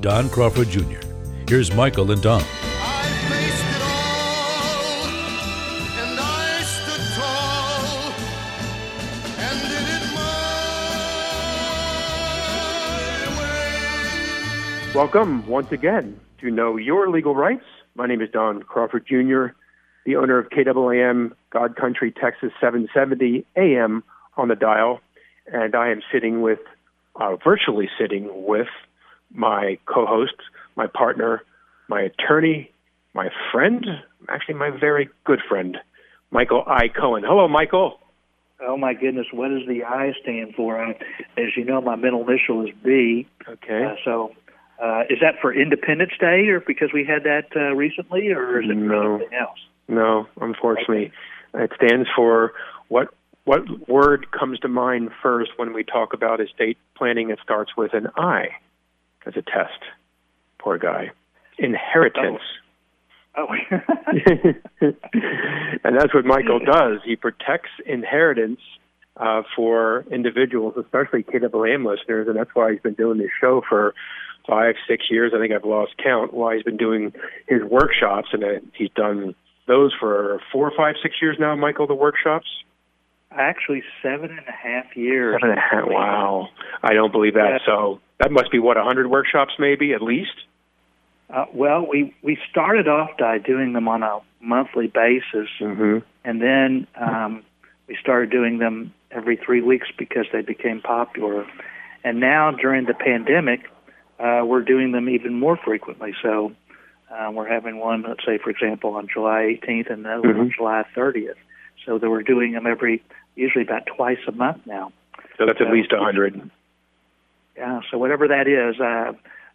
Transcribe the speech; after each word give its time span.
Don 0.00 0.28
Crawford 0.28 0.68
Jr. 0.68 1.00
Here's 1.48 1.74
Michael 1.74 2.10
and 2.10 2.22
Don. 2.22 2.42
Welcome 14.94 15.44
once 15.48 15.72
again 15.72 16.20
to 16.38 16.52
Know 16.52 16.76
Your 16.76 17.10
Legal 17.10 17.34
Rights. 17.34 17.64
My 17.96 18.06
name 18.06 18.20
is 18.20 18.30
Don 18.30 18.62
Crawford 18.62 19.04
Jr., 19.06 19.46
the 20.04 20.14
owner 20.16 20.38
of 20.38 20.50
KAAM 20.50 21.32
God 21.50 21.74
Country 21.74 22.12
Texas 22.12 22.52
770 22.60 23.44
AM 23.56 24.04
on 24.36 24.48
the 24.48 24.54
dial, 24.54 25.00
and 25.52 25.74
I 25.74 25.90
am 25.90 26.00
sitting 26.12 26.42
with, 26.42 26.60
uh, 27.16 27.34
virtually 27.42 27.90
sitting 27.98 28.44
with 28.46 28.68
my 29.34 29.78
co-host, 29.86 30.34
my 30.76 30.86
partner, 30.86 31.42
my 31.88 32.02
attorney, 32.02 32.70
my 33.14 33.28
friend, 33.52 33.84
actually 34.28 34.54
my 34.54 34.70
very 34.70 35.08
good 35.24 35.40
friend, 35.48 35.76
Michael 36.30 36.64
I. 36.66 36.88
Cohen. 36.88 37.22
Hello, 37.26 37.46
Michael. 37.48 37.98
Oh 38.60 38.76
my 38.76 38.94
goodness, 38.94 39.26
what 39.32 39.48
does 39.48 39.66
the 39.66 39.84
I 39.84 40.12
stand 40.22 40.54
for? 40.54 40.82
I, 40.82 40.92
as 41.36 41.56
you 41.56 41.64
know, 41.64 41.80
my 41.80 41.96
middle 41.96 42.26
initial 42.28 42.64
is 42.64 42.70
B. 42.82 43.26
Okay. 43.46 43.84
Uh, 43.84 43.94
so, 44.04 44.32
uh, 44.82 45.02
is 45.10 45.18
that 45.20 45.34
for 45.40 45.52
Independence 45.52 46.12
Day, 46.18 46.48
or 46.48 46.60
because 46.60 46.90
we 46.92 47.04
had 47.04 47.24
that 47.24 47.48
uh, 47.54 47.74
recently, 47.74 48.28
or 48.28 48.60
is 48.62 48.70
it 48.70 48.76
No. 48.76 49.18
something 49.18 49.38
else? 49.38 49.58
No, 49.88 50.26
unfortunately, 50.40 51.12
it 51.52 51.72
stands 51.76 52.08
for 52.16 52.52
what 52.88 53.08
what 53.44 53.88
word 53.88 54.30
comes 54.32 54.58
to 54.60 54.68
mind 54.68 55.10
first 55.22 55.50
when 55.56 55.74
we 55.74 55.84
talk 55.84 56.14
about 56.14 56.40
estate 56.40 56.78
planning? 56.96 57.30
It 57.30 57.38
starts 57.42 57.76
with 57.76 57.92
an 57.92 58.08
I 58.16 58.48
as 59.26 59.34
a 59.36 59.42
test. 59.42 59.80
Poor 60.58 60.78
guy. 60.78 61.10
Inheritance. 61.58 62.40
Oh, 63.36 63.46
and 64.80 65.96
that's 65.98 66.14
what 66.14 66.24
Michael 66.24 66.58
does. 66.64 67.00
He 67.04 67.16
protects 67.16 67.70
inheritance 67.84 68.60
uh, 69.16 69.42
for 69.56 70.04
individuals, 70.10 70.74
especially 70.76 71.22
KAAM 71.24 71.84
listeners, 71.84 72.28
and 72.28 72.36
that's 72.36 72.50
why 72.54 72.72
he's 72.72 72.80
been 72.80 72.94
doing 72.94 73.18
this 73.18 73.30
show 73.40 73.62
for 73.68 73.94
five, 74.48 74.74
six 74.88 75.06
years. 75.10 75.32
I 75.34 75.40
think 75.40 75.52
I've 75.52 75.64
lost 75.64 75.94
count. 76.02 76.32
Why 76.32 76.54
he's 76.54 76.62
been 76.64 76.76
doing 76.76 77.12
his 77.48 77.62
workshops, 77.62 78.28
and 78.32 78.44
uh, 78.44 78.48
he's 78.76 78.90
done 78.94 79.34
those 79.66 79.92
for 79.98 80.40
four, 80.52 80.70
five, 80.76 80.94
six 81.02 81.16
years 81.20 81.36
now. 81.40 81.56
Michael, 81.56 81.86
the 81.86 81.94
workshops. 81.94 82.46
actually, 83.32 83.82
seven 84.02 84.30
and 84.30 84.46
a 84.46 84.52
half 84.52 84.96
years. 84.96 85.36
Seven 85.40 85.50
and 85.50 85.58
a 85.58 85.62
half. 85.62 85.88
Wow, 85.88 86.48
I 86.82 86.92
don't 86.92 87.10
believe 87.12 87.34
that. 87.34 87.60
Yeah. 87.60 87.66
So 87.66 88.00
that 88.18 88.30
must 88.30 88.50
be 88.50 88.58
what 88.58 88.76
100 88.76 89.08
workshops 89.08 89.54
maybe 89.58 89.92
at 89.92 90.02
least? 90.02 90.34
Uh, 91.30 91.46
well 91.52 91.86
we 91.86 92.14
we 92.22 92.38
started 92.50 92.86
off 92.88 93.10
by 93.18 93.38
doing 93.38 93.72
them 93.72 93.88
on 93.88 94.02
a 94.02 94.20
monthly 94.40 94.86
basis. 94.86 95.48
Mm-hmm. 95.60 95.98
and 96.24 96.40
then 96.40 96.86
um, 97.00 97.42
we 97.88 97.96
started 98.00 98.30
doing 98.30 98.58
them 98.58 98.92
every 99.10 99.36
three 99.36 99.60
weeks 99.60 99.88
because 99.96 100.26
they 100.32 100.42
became 100.42 100.80
popular. 100.80 101.46
And 102.02 102.20
now 102.20 102.50
during 102.50 102.84
the 102.84 102.94
pandemic 102.94 103.60
uh, 104.18 104.42
we're 104.44 104.62
doing 104.62 104.92
them 104.92 105.08
even 105.08 105.34
more 105.34 105.56
frequently. 105.56 106.14
So 106.22 106.52
uh, 107.10 107.30
we're 107.32 107.48
having 107.48 107.78
one 107.78 108.04
let's 108.06 108.24
say 108.24 108.38
for 108.38 108.50
example 108.50 108.94
on 108.94 109.08
july 109.12 109.58
18th 109.62 109.90
and 109.90 110.06
another 110.06 110.28
mm-hmm. 110.28 110.40
on 110.40 110.52
july 110.56 110.84
30th 110.94 111.34
so 111.86 111.98
that 111.98 112.08
we're 112.08 112.22
doing 112.22 112.52
them 112.52 112.66
every 112.66 113.02
usually 113.34 113.64
about 113.64 113.86
twice 113.86 114.18
a 114.28 114.32
month 114.32 114.66
now. 114.66 114.92
So 115.38 115.46
that's 115.46 115.58
so, 115.58 115.66
at 115.66 115.72
least 115.72 115.92
100 115.92 116.50
yeah, 117.56 117.80
so 117.90 117.98
whatever 117.98 118.28
that 118.28 118.48
is, 118.48 118.80
uh, 118.80 119.12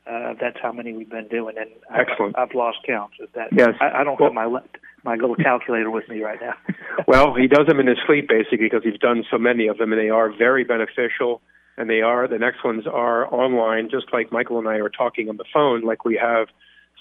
uh, 0.10 0.34
that's 0.40 0.58
how 0.62 0.72
many 0.72 0.94
we've 0.94 1.10
been 1.10 1.28
doing, 1.28 1.56
and 1.58 1.70
Excellent. 1.94 2.38
I, 2.38 2.44
I've, 2.44 2.54
lost 2.56 2.80
count 2.86 3.12
At 3.22 3.34
that. 3.34 3.50
Yes, 3.52 3.76
I, 3.80 4.02
I 4.02 4.04
don't 4.04 4.20
well, 4.20 4.30
have 4.30 4.34
my 4.34 4.60
my 5.04 5.16
little 5.16 5.36
calculator 5.36 5.92
with 5.92 6.08
me 6.10 6.22
right 6.22 6.40
now. 6.42 6.54
well, 7.08 7.36
he 7.36 7.48
does 7.48 7.68
them 7.68 7.80
in 7.80 7.88
his 7.88 7.98
sleep 8.06 8.28
basically 8.28 8.66
because 8.70 8.84
he's 8.84 9.00
done 9.00 9.24
so 9.30 9.38
many 9.38 9.68
of 9.68 9.78
them, 9.78 9.92
and 9.92 10.02
they 10.02 10.10
are 10.10 10.32
very 10.36 10.64
beneficial. 10.64 11.42
And 11.78 11.90
they 11.90 12.02
are 12.02 12.28
the 12.28 12.38
next 12.38 12.66
ones 12.66 12.86
are 12.88 13.34
online, 13.34 13.90
just 13.90 14.08
like 14.12 14.34
Michael 14.34 14.60
and 14.60 14.68
I 14.68 14.80
are 14.80 14.90
talking 14.90 15.30
on 15.30 15.38
the 15.38 15.46
phone, 15.54 15.82
like 15.82 16.04
we 16.04 16.20
have 16.22 16.48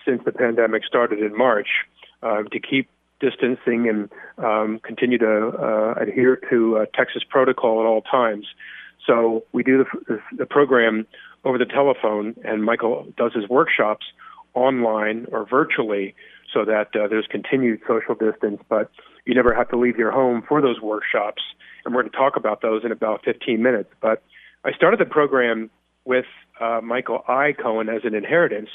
since 0.06 0.22
the 0.24 0.30
pandemic 0.30 0.84
started 0.84 1.18
in 1.18 1.36
March, 1.36 1.66
uh, 2.22 2.44
to 2.44 2.60
keep 2.60 2.88
distancing 3.20 3.88
and 3.88 4.08
um, 4.38 4.80
continue 4.84 5.18
to 5.18 5.48
uh, 5.58 5.94
adhere 6.00 6.38
to 6.50 6.78
uh, 6.78 6.86
Texas 6.94 7.22
protocol 7.28 7.80
at 7.80 7.86
all 7.86 8.02
times. 8.02 8.46
So 9.06 9.44
we 9.52 9.62
do 9.62 9.84
the, 10.08 10.20
the 10.36 10.46
program 10.46 11.06
over 11.44 11.58
the 11.58 11.66
telephone, 11.66 12.34
and 12.44 12.64
Michael 12.64 13.06
does 13.16 13.32
his 13.32 13.48
workshops 13.48 14.06
online 14.54 15.26
or 15.32 15.46
virtually 15.46 16.14
so 16.52 16.64
that 16.64 16.88
uh, 16.94 17.08
there's 17.08 17.26
continued 17.30 17.80
social 17.86 18.14
distance, 18.14 18.60
but 18.68 18.90
you 19.24 19.34
never 19.34 19.54
have 19.54 19.68
to 19.68 19.76
leave 19.76 19.96
your 19.96 20.10
home 20.10 20.42
for 20.48 20.60
those 20.60 20.80
workshops. 20.80 21.42
And 21.84 21.94
we're 21.94 22.02
going 22.02 22.12
to 22.12 22.16
talk 22.16 22.36
about 22.36 22.62
those 22.62 22.84
in 22.84 22.92
about 22.92 23.24
15 23.24 23.62
minutes. 23.62 23.90
But 24.00 24.22
I 24.64 24.72
started 24.72 24.98
the 24.98 25.06
program 25.06 25.70
with 26.04 26.24
uh, 26.60 26.80
Michael 26.82 27.22
I. 27.28 27.52
Cohen 27.52 27.88
as 27.88 28.02
an 28.04 28.14
inheritance. 28.14 28.70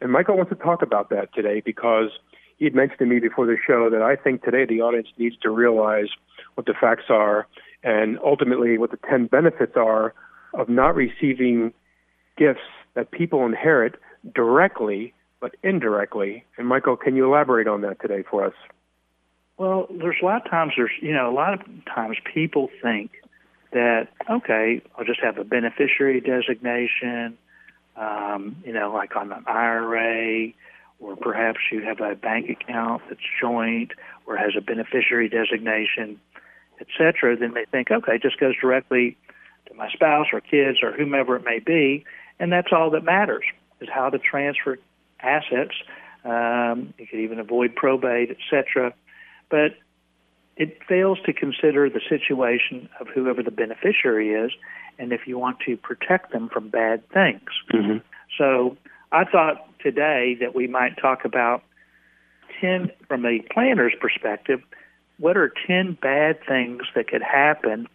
And 0.00 0.10
Michael 0.10 0.36
wants 0.36 0.50
to 0.50 0.56
talk 0.56 0.82
about 0.82 1.10
that 1.10 1.32
today 1.34 1.60
because 1.64 2.08
he 2.56 2.64
had 2.64 2.74
mentioned 2.74 2.98
to 3.00 3.06
me 3.06 3.20
before 3.20 3.46
the 3.46 3.56
show 3.66 3.90
that 3.90 4.02
I 4.02 4.16
think 4.16 4.42
today 4.42 4.64
the 4.64 4.80
audience 4.80 5.08
needs 5.18 5.36
to 5.42 5.50
realize 5.50 6.08
what 6.54 6.66
the 6.66 6.74
facts 6.78 7.04
are 7.10 7.46
and 7.82 8.18
ultimately 8.24 8.78
what 8.78 8.90
the 8.90 8.98
10 9.08 9.26
benefits 9.26 9.76
are 9.76 10.14
of 10.54 10.68
not 10.68 10.94
receiving 10.94 11.72
gifts 12.36 12.60
that 12.94 13.10
people 13.10 13.46
inherit 13.46 13.94
directly 14.34 15.14
but 15.40 15.54
indirectly. 15.62 16.44
And 16.58 16.66
Michael, 16.66 16.96
can 16.96 17.16
you 17.16 17.24
elaborate 17.24 17.66
on 17.66 17.80
that 17.80 18.00
today 18.00 18.22
for 18.30 18.44
us? 18.44 18.52
Well, 19.56 19.86
there's 19.90 20.16
a 20.22 20.24
lot 20.24 20.44
of 20.44 20.50
times 20.50 20.72
there's 20.76 20.90
you 21.00 21.12
know 21.12 21.30
a 21.30 21.34
lot 21.34 21.54
of 21.54 21.60
times 21.84 22.16
people 22.32 22.68
think 22.82 23.10
that 23.72 24.08
okay, 24.28 24.82
I'll 24.96 25.04
just 25.04 25.20
have 25.20 25.38
a 25.38 25.44
beneficiary 25.44 26.20
designation, 26.20 27.36
um, 27.96 28.56
you 28.64 28.72
know, 28.72 28.92
like 28.92 29.16
on 29.16 29.32
an 29.32 29.44
IRA, 29.46 30.52
or 30.98 31.16
perhaps 31.16 31.58
you 31.70 31.82
have 31.82 32.00
a 32.00 32.14
bank 32.14 32.48
account 32.48 33.02
that's 33.08 33.20
joint 33.40 33.92
or 34.26 34.36
has 34.36 34.52
a 34.56 34.60
beneficiary 34.60 35.28
designation, 35.28 36.20
et 36.80 36.86
cetera. 36.96 37.36
Then 37.36 37.54
they 37.54 37.64
think 37.64 37.90
okay, 37.90 38.16
it 38.16 38.22
just 38.22 38.38
goes 38.38 38.54
directly 38.60 39.16
to 39.66 39.74
my 39.74 39.90
spouse 39.90 40.26
or 40.32 40.40
kids 40.40 40.78
or 40.82 40.92
whomever 40.92 41.36
it 41.36 41.44
may 41.44 41.58
be, 41.58 42.04
and 42.38 42.52
that's 42.52 42.68
all 42.72 42.90
that 42.90 43.04
matters 43.04 43.44
is 43.80 43.88
how 43.92 44.10
to 44.10 44.18
transfer 44.18 44.78
assets. 45.20 45.74
Um, 46.24 46.92
you 46.98 47.06
could 47.06 47.20
even 47.20 47.38
avoid 47.38 47.74
probate, 47.74 48.30
et 48.30 48.36
cetera 48.50 48.92
but 49.50 49.76
it 50.56 50.78
fails 50.88 51.18
to 51.26 51.32
consider 51.32 51.90
the 51.90 52.00
situation 52.08 52.88
of 53.00 53.08
whoever 53.08 53.42
the 53.42 53.50
beneficiary 53.50 54.30
is 54.30 54.52
and 54.98 55.12
if 55.12 55.26
you 55.26 55.38
want 55.38 55.58
to 55.66 55.76
protect 55.76 56.32
them 56.32 56.48
from 56.48 56.68
bad 56.68 57.06
things. 57.10 57.48
Mm-hmm. 57.72 57.98
So 58.38 58.76
I 59.12 59.24
thought 59.24 59.66
today 59.80 60.36
that 60.40 60.54
we 60.54 60.66
might 60.66 60.96
talk 60.96 61.24
about 61.24 61.62
10, 62.60 62.90
from 63.08 63.26
a 63.26 63.40
planner's 63.52 63.94
perspective, 64.00 64.60
what 65.20 65.36
are 65.36 65.52
10 65.66 65.98
bad 66.00 66.38
things 66.46 66.82
that 66.94 67.06
could 67.08 67.22
happen 67.22 67.86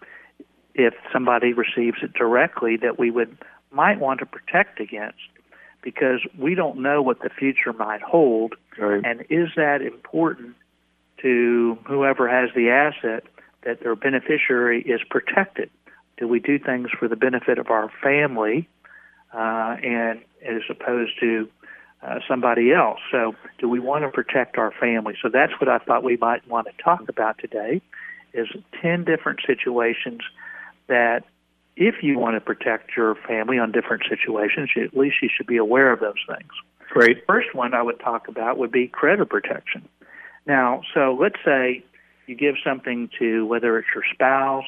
if 0.73 0.93
somebody 1.11 1.53
receives 1.53 1.97
it 2.03 2.13
directly 2.13 2.77
that 2.77 2.97
we 2.99 3.09
would 3.11 3.37
might 3.71 3.99
want 3.99 4.19
to 4.19 4.25
protect 4.25 4.79
against 4.79 5.17
because 5.81 6.21
we 6.37 6.55
don't 6.55 6.77
know 6.79 7.01
what 7.01 7.19
the 7.21 7.29
future 7.29 7.73
might 7.73 8.01
hold 8.01 8.55
Right. 8.77 9.03
and 9.03 9.25
is 9.29 9.49
that 9.55 9.81
important 9.81 10.55
to 11.21 11.77
whoever 11.85 12.27
has 12.27 12.49
the 12.55 12.69
asset 12.69 13.23
that 13.63 13.81
their 13.81 13.95
beneficiary 13.95 14.81
is 14.83 15.01
protected? 15.09 15.69
Do 16.17 16.27
we 16.27 16.39
do 16.39 16.59
things 16.59 16.89
for 16.97 17.07
the 17.07 17.15
benefit 17.15 17.57
of 17.57 17.69
our 17.69 17.89
family, 18.01 18.67
uh, 19.33 19.75
and 19.83 20.19
as 20.45 20.61
opposed 20.69 21.19
to 21.19 21.49
uh, 22.05 22.19
somebody 22.27 22.71
else? 22.71 22.99
So, 23.11 23.35
do 23.57 23.67
we 23.67 23.79
want 23.79 24.03
to 24.03 24.09
protect 24.09 24.57
our 24.57 24.71
family? 24.71 25.15
So 25.21 25.29
that's 25.29 25.53
what 25.59 25.67
I 25.67 25.79
thought 25.79 26.03
we 26.03 26.17
might 26.17 26.47
want 26.47 26.67
to 26.67 26.83
talk 26.83 27.09
about 27.09 27.37
today: 27.39 27.81
is 28.33 28.47
ten 28.81 29.03
different 29.03 29.39
situations 29.45 30.21
that, 30.87 31.23
if 31.75 31.95
you 32.03 32.19
want 32.19 32.35
to 32.35 32.41
protect 32.41 32.95
your 32.95 33.15
family 33.27 33.57
on 33.57 33.71
different 33.71 34.03
situations, 34.07 34.69
you, 34.75 34.83
at 34.83 34.95
least 34.95 35.17
you 35.21 35.29
should 35.35 35.47
be 35.47 35.57
aware 35.57 35.91
of 35.91 35.99
those 35.99 36.13
things. 36.27 36.51
Great. 36.89 37.25
First 37.25 37.53
one 37.53 37.73
I 37.73 37.81
would 37.81 37.99
talk 37.99 38.27
about 38.27 38.57
would 38.57 38.71
be 38.71 38.87
credit 38.87 39.27
protection. 39.29 39.87
Now, 40.45 40.81
so 40.93 41.17
let's 41.19 41.39
say 41.43 41.83
you 42.27 42.35
give 42.35 42.55
something 42.63 43.09
to 43.19 43.45
whether 43.45 43.77
it's 43.79 43.87
your 43.93 44.03
spouse 44.13 44.65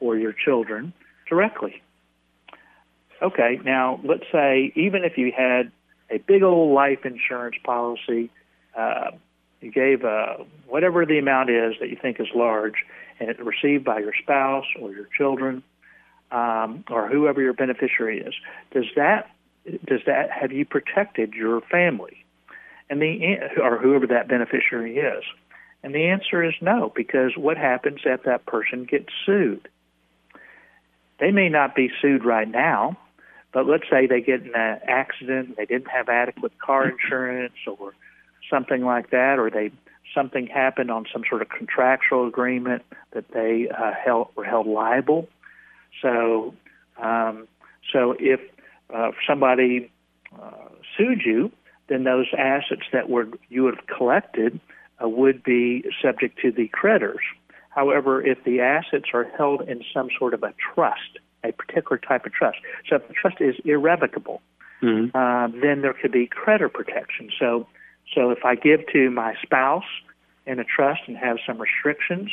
or 0.00 0.16
your 0.16 0.32
children 0.32 0.92
directly. 1.28 1.82
Okay, 3.20 3.60
now 3.64 4.00
let's 4.04 4.24
say 4.32 4.72
even 4.74 5.04
if 5.04 5.18
you 5.18 5.32
had 5.36 5.70
a 6.10 6.18
big 6.18 6.42
old 6.42 6.74
life 6.74 7.04
insurance 7.04 7.56
policy, 7.64 8.30
uh, 8.76 9.10
you 9.60 9.70
gave 9.70 10.04
uh, 10.04 10.36
whatever 10.66 11.04
the 11.04 11.18
amount 11.18 11.50
is 11.50 11.74
that 11.80 11.88
you 11.90 11.96
think 12.00 12.20
is 12.20 12.28
large, 12.34 12.84
and 13.18 13.28
it's 13.28 13.40
received 13.40 13.84
by 13.84 13.98
your 13.98 14.14
spouse 14.22 14.66
or 14.80 14.92
your 14.92 15.08
children 15.16 15.62
um, 16.30 16.84
or 16.90 17.08
whoever 17.08 17.42
your 17.42 17.52
beneficiary 17.52 18.20
is. 18.20 18.34
Does 18.72 18.86
that 18.96 19.30
does 19.84 20.00
that 20.06 20.30
have 20.30 20.52
you 20.52 20.64
protected 20.64 21.34
your 21.34 21.60
family 21.62 22.24
and 22.88 23.02
the 23.02 23.38
or 23.62 23.78
whoever 23.78 24.06
that 24.06 24.28
beneficiary 24.28 24.98
is? 24.98 25.24
And 25.82 25.94
the 25.94 26.06
answer 26.06 26.42
is 26.42 26.54
no, 26.60 26.92
because 26.94 27.36
what 27.36 27.56
happens 27.56 28.00
if 28.04 28.24
that 28.24 28.46
person 28.46 28.84
gets 28.84 29.08
sued? 29.24 29.68
They 31.20 31.30
may 31.30 31.48
not 31.48 31.74
be 31.74 31.90
sued 32.00 32.24
right 32.24 32.48
now, 32.48 32.96
but 33.52 33.66
let's 33.66 33.84
say 33.90 34.06
they 34.06 34.20
get 34.20 34.42
in 34.42 34.54
an 34.54 34.80
accident, 34.86 35.56
they 35.56 35.66
didn't 35.66 35.88
have 35.88 36.08
adequate 36.08 36.58
car 36.58 36.88
insurance 36.88 37.54
or 37.66 37.94
something 38.50 38.84
like 38.84 39.10
that, 39.10 39.38
or 39.38 39.50
they 39.50 39.70
something 40.14 40.46
happened 40.46 40.90
on 40.90 41.04
some 41.12 41.22
sort 41.28 41.42
of 41.42 41.48
contractual 41.48 42.26
agreement 42.26 42.82
that 43.12 43.24
they 43.32 43.68
uh, 43.68 43.92
held, 43.92 44.28
were 44.34 44.44
held 44.44 44.66
liable. 44.66 45.28
So, 46.02 46.54
um, 47.02 47.46
so 47.92 48.14
if 48.18 48.40
uh, 48.94 49.10
somebody 49.26 49.90
uh, 50.40 50.68
sued 50.96 51.22
you, 51.24 51.52
then 51.88 52.04
those 52.04 52.26
assets 52.36 52.82
that 52.92 53.08
were 53.08 53.28
you 53.48 53.64
would 53.64 53.76
have 53.76 53.86
collected 53.86 54.60
uh, 55.02 55.08
would 55.08 55.42
be 55.42 55.84
subject 56.02 56.38
to 56.40 56.52
the 56.52 56.68
creditors. 56.68 57.24
However, 57.70 58.24
if 58.24 58.42
the 58.44 58.60
assets 58.60 59.06
are 59.14 59.24
held 59.24 59.62
in 59.68 59.82
some 59.94 60.08
sort 60.18 60.34
of 60.34 60.42
a 60.42 60.52
trust, 60.74 61.18
a 61.44 61.52
particular 61.52 61.98
type 61.98 62.26
of 62.26 62.32
trust, 62.32 62.58
so 62.88 62.96
if 62.96 63.08
the 63.08 63.14
trust 63.14 63.40
is 63.40 63.54
irrevocable, 63.64 64.40
mm-hmm. 64.82 65.16
uh, 65.16 65.48
then 65.60 65.82
there 65.82 65.94
could 65.94 66.12
be 66.12 66.26
creditor 66.26 66.68
protection. 66.68 67.30
So, 67.38 67.66
so 68.14 68.30
if 68.30 68.44
I 68.44 68.54
give 68.54 68.80
to 68.92 69.10
my 69.10 69.34
spouse 69.42 69.84
in 70.46 70.58
a 70.58 70.64
trust 70.64 71.02
and 71.06 71.16
have 71.16 71.38
some 71.46 71.58
restrictions, 71.60 72.30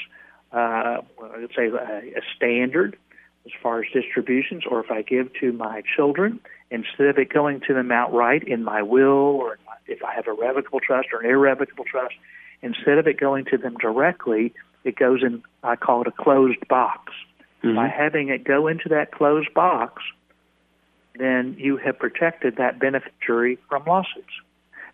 uh, 0.51 0.97
let's 1.39 1.55
say 1.55 1.67
a, 1.67 2.19
a 2.19 2.21
standard 2.35 2.97
as 3.45 3.51
far 3.61 3.83
as 3.83 3.85
distributions, 3.93 4.63
or 4.69 4.79
if 4.79 4.89
I 4.89 5.01
give 5.03 5.31
to 5.41 5.51
my 5.51 5.83
children, 5.95 6.39
instead 6.71 7.07
of 7.07 7.17
it 7.17 7.29
going 7.29 7.61
to 7.67 7.73
them 7.73 7.91
outright 7.91 8.47
in 8.47 8.63
my 8.63 8.81
will, 8.81 9.37
or 9.37 9.59
if 9.85 10.03
I 10.03 10.13
have 10.15 10.27
a 10.27 10.33
revocable 10.33 10.79
trust 10.79 11.09
or 11.13 11.19
an 11.21 11.29
irrevocable 11.29 11.85
trust, 11.85 12.15
instead 12.61 12.97
of 12.97 13.05
it 13.05 13.19
going 13.19 13.45
to 13.45 13.57
them 13.57 13.75
directly, 13.75 14.53
it 14.83 14.95
goes 14.95 15.21
in, 15.21 15.43
I 15.63 15.75
call 15.75 16.01
it 16.01 16.07
a 16.07 16.11
closed 16.11 16.67
box. 16.67 17.13
Mm-hmm. 17.65 17.75
By 17.75 17.87
having 17.87 18.29
it 18.29 18.43
go 18.43 18.67
into 18.67 18.89
that 18.89 19.11
closed 19.11 19.53
box, 19.53 20.03
then 21.17 21.55
you 21.57 21.77
have 21.77 21.97
protected 21.97 22.57
that 22.57 22.79
beneficiary 22.79 23.57
from 23.69 23.85
lawsuits. 23.85 24.33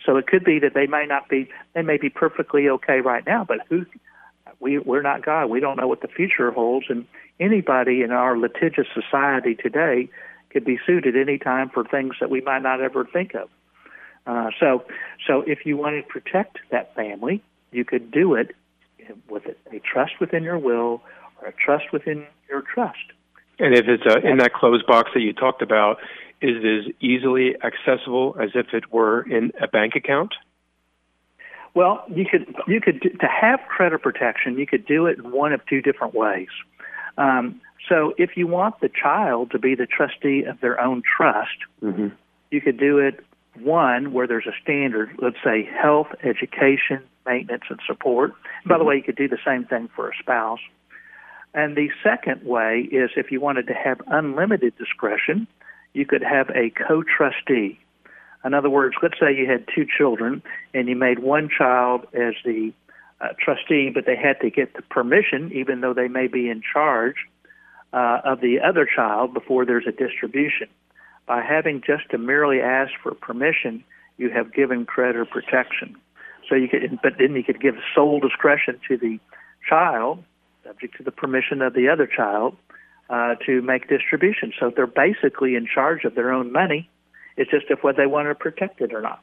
So 0.06 0.18
it 0.18 0.28
could 0.28 0.44
be 0.44 0.60
that 0.60 0.74
they 0.74 0.88
may 0.88 1.06
not 1.06 1.30
be, 1.30 1.50
they 1.74 1.82
may 1.82 1.98
be 1.98 2.10
perfectly 2.10 2.70
okay 2.70 3.02
right 3.02 3.26
now, 3.26 3.44
but 3.44 3.60
who, 3.70 3.86
we, 4.60 4.80
we're 4.80 5.02
not 5.02 5.24
God. 5.24 5.48
We 5.48 5.60
don't 5.60 5.78
know 5.78 5.88
what 5.88 6.02
the 6.02 6.08
future 6.08 6.52
holds. 6.52 6.86
And 6.90 7.06
anybody 7.40 8.02
in 8.02 8.12
our 8.12 8.38
litigious 8.38 8.88
society 8.94 9.56
today 9.56 10.10
could 10.50 10.66
be 10.66 10.80
sued 10.86 11.06
at 11.06 11.16
any 11.16 11.38
time 11.38 11.70
for 11.70 11.84
things 11.84 12.16
that 12.20 12.30
we 12.30 12.42
might 12.42 12.62
not 12.62 12.82
ever 12.82 13.06
think 13.06 13.36
of. 13.36 13.50
Uh, 14.26 14.52
so, 14.60 14.86
so 15.28 15.42
if 15.42 15.66
you 15.66 15.78
want 15.78 15.96
to 15.96 16.04
protect 16.08 16.60
that 16.70 16.96
family, 16.96 17.44
you 17.72 17.84
could 17.84 18.12
do 18.12 18.36
it 18.36 18.56
with 19.30 19.44
a 19.46 19.80
trust 19.80 20.14
within 20.20 20.44
your 20.44 20.58
will 20.58 21.02
trust 21.64 21.86
within 21.92 22.26
your 22.50 22.62
trust. 22.62 22.98
And 23.60 23.76
if 23.76 23.86
it's 23.88 24.04
uh, 24.06 24.20
in 24.28 24.38
that 24.38 24.54
closed 24.54 24.86
box 24.88 25.12
that 25.14 25.22
you 25.22 25.34
talked 25.34 25.62
about, 25.62 25.98
is 26.42 26.64
it 26.64 26.88
as 26.88 26.94
easily 27.00 27.56
accessible 27.64 28.36
as 28.42 28.50
if 28.56 28.74
it 28.74 28.92
were 28.92 29.22
in 29.22 29.52
a 29.62 29.68
bank 29.68 29.94
account? 29.96 30.34
Well, 31.74 32.04
you 32.10 32.26
could 32.30 32.54
you 32.68 32.82
could 32.82 33.02
to 33.02 33.28
have 33.28 33.60
credit 33.70 34.02
protection. 34.02 34.58
You 34.58 34.68
could 34.68 34.86
do 34.86 35.06
it 35.06 35.20
in 35.20 35.32
one 35.32 35.54
of 35.54 35.66
two 35.68 35.82
different 35.82 36.14
ways. 36.14 36.50
Um, 37.18 37.62
so, 37.88 38.14
if 38.18 38.36
you 38.36 38.48
want 38.48 38.80
the 38.82 38.90
child 38.90 39.52
to 39.52 39.60
be 39.60 39.76
the 39.76 39.86
trustee 39.86 40.44
of 40.44 40.60
their 40.60 40.80
own 40.80 41.02
trust, 41.02 41.58
mm-hmm. 41.82 42.08
you 42.50 42.62
could 42.62 42.78
do 42.78 42.98
it 42.98 43.24
one 43.60 44.12
where 44.12 44.28
there's 44.28 44.48
a 44.48 44.56
standard. 44.62 45.12
Let's 45.22 45.38
say 45.44 45.64
health, 45.64 46.08
education, 46.24 47.04
maintenance, 47.26 47.64
and 47.70 47.80
support. 47.88 48.32
Mm-hmm. 48.32 48.70
By 48.70 48.76
the 48.76 48.80
mm-hmm. 48.80 48.88
way, 48.90 48.96
you 48.98 49.04
could 49.04 49.16
do 49.16 49.28
the 49.28 49.40
same 49.46 49.66
thing 49.66 49.90
for 49.96 50.10
a 50.10 50.14
spouse. 50.20 50.60
And 51.54 51.76
the 51.76 51.90
second 52.04 52.44
way 52.44 52.88
is 52.92 53.12
if 53.16 53.32
you 53.32 53.42
wanted 53.42 53.68
to 53.68 53.74
have 53.74 54.02
unlimited 54.08 54.78
discretion, 54.78 55.48
you 55.94 56.06
could 56.06 56.24
have 56.24 56.50
a 56.52 56.70
co 56.70 57.04
trustee. 57.04 57.80
In 58.44 58.54
other 58.54 58.70
words, 58.70 58.96
let's 59.04 59.20
say 59.20 59.36
you 59.36 59.48
had 59.50 59.66
two 59.74 59.86
children 59.86 60.42
and 60.74 60.88
you 60.88 60.96
made 60.96 61.20
one 61.20 61.50
child 61.50 62.08
as 62.14 62.34
the 62.44 62.74
uh, 63.20 63.30
trustee, 63.40 63.92
but 63.94 64.06
they 64.06 64.16
had 64.16 64.40
to 64.42 64.50
get 64.50 64.74
the 64.74 64.82
permission, 64.84 65.52
even 65.54 65.82
though 65.82 65.94
they 65.94 66.08
may 66.08 66.28
be 66.28 66.50
in 66.50 66.62
charge 66.62 67.18
uh, 67.94 68.22
of 68.24 68.42
the 68.42 68.60
other 68.60 68.88
child 68.88 69.34
before 69.34 69.66
there's 69.66 69.86
a 69.88 69.92
distribution. 69.92 70.68
By 71.28 71.44
having 71.44 71.82
just 71.86 72.10
to 72.12 72.18
merely 72.18 72.62
ask 72.62 72.92
for 73.04 73.14
permission, 73.14 73.84
you 74.18 74.30
have 74.32 74.54
given 74.54 74.86
creditor 74.86 75.26
protection. 75.26 75.96
So 76.50 76.56
you 76.56 76.68
could, 76.68 77.00
but 77.04 77.14
then 77.20 77.36
you 77.36 77.44
could 77.44 77.62
give 77.62 77.76
sole 77.94 78.20
discretion 78.20 78.80
to 78.88 78.98
the 78.98 79.20
child, 79.68 80.24
subject 80.66 80.98
to 80.98 81.04
the 81.04 81.12
permission 81.12 81.62
of 81.62 81.74
the 81.74 81.90
other 81.90 82.08
child, 82.08 82.56
uh, 83.10 83.36
to 83.46 83.62
make 83.62 83.90
distributions. 83.90 84.54
So 84.60 84.72
they're 84.76 84.88
basically 84.88 85.56
in 85.56 85.68
charge 85.68 86.06
of 86.06 86.16
their 86.16 86.32
own 86.32 86.52
money. 86.52 86.90
It's 87.38 87.52
just 87.52 87.66
if 87.70 87.84
whether 87.84 87.98
they 87.98 88.08
want 88.08 88.30
to 88.30 88.36
protect 88.36 88.82
it 88.82 88.94
or 88.94 89.02
not. 89.02 89.22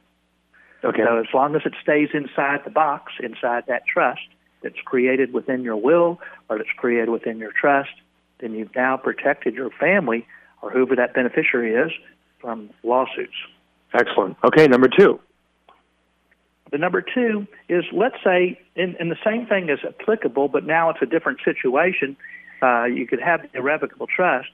Okay. 0.83 1.03
So 1.05 1.19
as 1.19 1.25
long 1.33 1.55
as 1.55 1.61
it 1.65 1.73
stays 1.81 2.09
inside 2.13 2.61
the 2.63 2.71
box, 2.71 3.13
inside 3.21 3.63
that 3.67 3.83
trust 3.85 4.21
that's 4.61 4.79
created 4.85 5.33
within 5.33 5.63
your 5.63 5.77
will 5.77 6.19
or 6.49 6.57
that's 6.57 6.69
created 6.77 7.09
within 7.09 7.37
your 7.37 7.51
trust, 7.51 7.89
then 8.39 8.53
you've 8.53 8.75
now 8.75 8.97
protected 8.97 9.55
your 9.55 9.69
family 9.71 10.25
or 10.61 10.71
whoever 10.71 10.95
that 10.95 11.13
beneficiary 11.13 11.73
is 11.73 11.91
from 12.39 12.69
lawsuits. 12.83 13.33
Excellent. 13.93 14.37
Okay, 14.45 14.67
number 14.67 14.87
two. 14.87 15.19
The 16.71 16.77
number 16.77 17.01
two 17.01 17.47
is 17.67 17.83
let's 17.91 18.17
say, 18.23 18.59
and, 18.75 18.95
and 18.99 19.11
the 19.11 19.17
same 19.25 19.45
thing 19.47 19.69
is 19.69 19.79
applicable, 19.83 20.49
but 20.49 20.65
now 20.65 20.89
it's 20.89 21.01
a 21.01 21.05
different 21.05 21.39
situation. 21.43 22.15
Uh, 22.61 22.85
you 22.85 23.07
could 23.07 23.21
have 23.21 23.41
the 23.41 23.57
irrevocable 23.57 24.07
trust, 24.07 24.49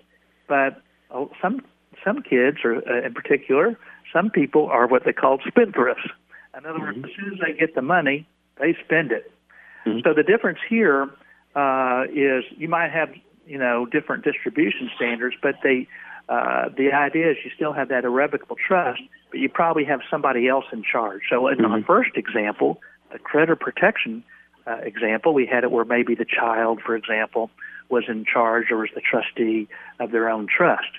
but 0.48 0.82
oh, 1.12 1.32
some 1.42 1.62
some 2.04 2.22
kids, 2.22 2.58
or 2.64 2.78
uh, 2.88 3.06
in 3.06 3.14
particular, 3.14 3.78
some 4.14 4.30
people 4.30 4.68
are 4.68 4.88
what 4.88 5.04
they 5.06 5.14
call 5.14 5.40
spendthrifts. 5.40 6.10
In 6.58 6.66
other 6.66 6.80
mm-hmm. 6.80 6.84
words, 6.84 6.98
as 7.04 7.12
soon 7.16 7.34
as 7.34 7.40
they 7.40 7.60
get 7.60 7.76
the 7.76 7.82
money, 7.82 8.28
they 8.60 8.76
spend 8.86 9.12
it. 9.12 9.32
Mm-hmm. 9.86 10.00
So 10.04 10.14
the 10.14 10.24
difference 10.24 10.60
here 10.70 11.10
uh, 11.56 12.04
is 12.14 12.44
you 12.58 12.70
might 12.70 12.92
have 12.92 13.10
you 13.46 13.58
know 13.58 13.86
different 13.86 14.24
distribution 14.24 14.90
standards, 14.96 15.36
but 15.42 15.56
they 15.64 15.88
uh, 16.28 16.70
the 16.76 16.92
idea 16.92 17.32
is 17.32 17.38
you 17.44 17.52
still 17.56 17.74
have 17.74 17.90
that 17.90 18.04
irrevocable 18.04 18.56
trust, 18.56 19.02
but 19.30 19.40
you 19.40 19.50
probably 19.50 19.86
have 19.86 20.00
somebody 20.10 20.48
else 20.48 20.66
in 20.72 20.84
charge. 20.84 21.22
So 21.30 21.48
in 21.48 21.58
mm-hmm. 21.58 21.72
our 21.72 21.84
first 21.84 22.12
example, 22.16 22.82
the 23.12 23.20
creditor 23.20 23.56
protection 23.56 24.24
uh, 24.68 24.78
example, 24.78 25.34
we 25.34 25.46
had 25.46 25.64
it 25.64 25.72
where 25.72 25.86
maybe 25.86 26.16
the 26.16 26.26
child, 26.26 26.82
for 26.84 26.96
example, 26.96 27.52
was 27.90 28.06
in 28.08 28.26
charge 28.26 28.72
or 28.72 28.78
was 28.78 28.90
the 28.96 29.02
trustee 29.02 29.68
of 30.00 30.12
their 30.12 30.30
own 30.30 30.48
trust. 30.48 30.90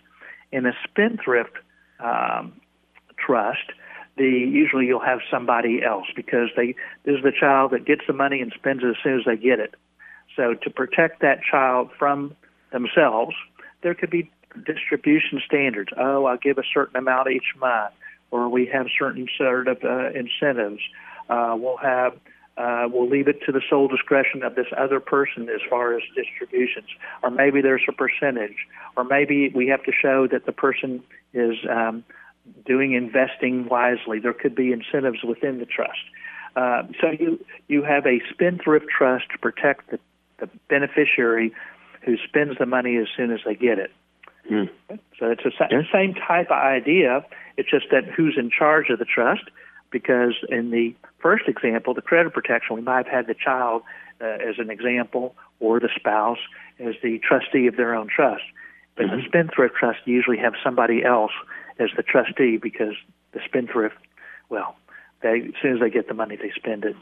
In 0.52 0.66
a 0.66 0.72
spendthrift 0.84 1.56
um, 1.98 2.52
trust, 3.18 3.72
the 4.16 4.24
usually 4.24 4.86
you'll 4.86 5.00
have 5.00 5.18
somebody 5.30 5.82
else 5.82 6.06
because 6.14 6.48
they 6.56 6.74
this 7.04 7.16
is 7.16 7.22
the 7.22 7.32
child 7.32 7.72
that 7.72 7.84
gets 7.84 8.02
the 8.06 8.12
money 8.12 8.40
and 8.40 8.52
spends 8.54 8.82
it 8.82 8.88
as 8.88 8.96
soon 9.02 9.18
as 9.18 9.24
they 9.26 9.36
get 9.36 9.58
it. 9.58 9.74
So 10.36 10.54
to 10.54 10.70
protect 10.70 11.20
that 11.22 11.40
child 11.42 11.90
from 11.98 12.36
themselves, 12.70 13.34
there 13.82 13.94
could 13.94 14.10
be 14.10 14.30
distribution 14.64 15.40
standards. 15.44 15.90
Oh, 15.98 16.24
I'll 16.26 16.36
give 16.36 16.58
a 16.58 16.64
certain 16.72 16.96
amount 16.96 17.30
each 17.30 17.54
month, 17.58 17.92
or 18.30 18.48
we 18.48 18.66
have 18.66 18.86
certain 18.98 19.28
sort 19.36 19.68
of 19.68 19.78
uh, 19.82 20.10
incentives. 20.10 20.80
Uh, 21.28 21.56
we'll 21.58 21.78
have 21.78 22.14
uh, 22.56 22.88
we'll 22.90 23.08
leave 23.08 23.28
it 23.28 23.42
to 23.44 23.52
the 23.52 23.60
sole 23.68 23.86
discretion 23.86 24.42
of 24.42 24.54
this 24.54 24.66
other 24.78 24.98
person 24.98 25.48
as 25.50 25.60
far 25.68 25.94
as 25.94 26.02
distributions, 26.14 26.88
or 27.22 27.30
maybe 27.30 27.60
there's 27.60 27.82
a 27.86 27.92
percentage, 27.92 28.56
or 28.96 29.04
maybe 29.04 29.50
we 29.50 29.68
have 29.68 29.82
to 29.82 29.92
show 29.92 30.26
that 30.26 30.46
the 30.46 30.52
person 30.52 31.02
is 31.34 31.56
um, 31.68 32.02
doing 32.64 32.94
investing 32.94 33.68
wisely. 33.68 34.20
There 34.20 34.32
could 34.32 34.54
be 34.54 34.72
incentives 34.72 35.22
within 35.22 35.58
the 35.58 35.66
trust. 35.66 35.98
Uh, 36.54 36.84
so 36.98 37.10
you 37.10 37.44
you 37.68 37.82
have 37.82 38.06
a 38.06 38.22
spendthrift 38.32 38.86
trust 38.88 39.24
to 39.32 39.38
protect 39.38 39.90
the, 39.90 39.98
the 40.38 40.48
beneficiary 40.68 41.52
who 42.02 42.16
spends 42.18 42.58
the 42.58 42.66
money 42.66 42.96
as 42.96 43.06
soon 43.16 43.32
as 43.32 43.40
they 43.44 43.54
get 43.54 43.78
it. 43.78 43.90
Mm. 44.50 44.68
So 45.18 45.30
it's 45.30 45.42
the 45.42 45.52
yeah. 45.70 45.82
same 45.92 46.14
type 46.14 46.46
of 46.46 46.58
idea. 46.58 47.24
It's 47.56 47.70
just 47.70 47.86
that 47.90 48.04
who's 48.04 48.36
in 48.38 48.50
charge 48.50 48.90
of 48.90 48.98
the 48.98 49.04
trust. 49.04 49.44
because 49.90 50.34
in 50.48 50.70
the 50.70 50.94
first 51.20 51.48
example, 51.48 51.94
the 51.94 52.02
credit 52.02 52.32
protection, 52.32 52.76
we 52.76 52.82
might 52.82 53.06
have 53.06 53.14
had 53.14 53.26
the 53.26 53.34
child 53.34 53.82
uh, 54.20 54.24
as 54.24 54.58
an 54.58 54.70
example 54.70 55.34
or 55.60 55.80
the 55.80 55.88
spouse 55.94 56.38
as 56.78 56.94
the 57.02 57.18
trustee 57.18 57.66
of 57.66 57.76
their 57.76 57.94
own 57.94 58.08
trust. 58.08 58.42
But 58.96 59.06
mm-hmm. 59.06 59.16
the 59.16 59.22
spendthrift 59.26 59.74
trust 59.74 60.00
usually 60.04 60.38
have 60.38 60.54
somebody 60.62 61.04
else 61.04 61.32
as 61.78 61.90
the 61.96 62.02
trustee 62.02 62.56
because 62.56 62.94
the 63.32 63.40
spendthrift, 63.44 63.96
well, 64.48 64.76
they 65.22 65.48
as 65.48 65.54
soon 65.62 65.74
as 65.74 65.80
they 65.80 65.90
get 65.90 66.08
the 66.08 66.14
money, 66.14 66.36
they 66.36 66.52
spend 66.54 66.84
it. 66.84 66.96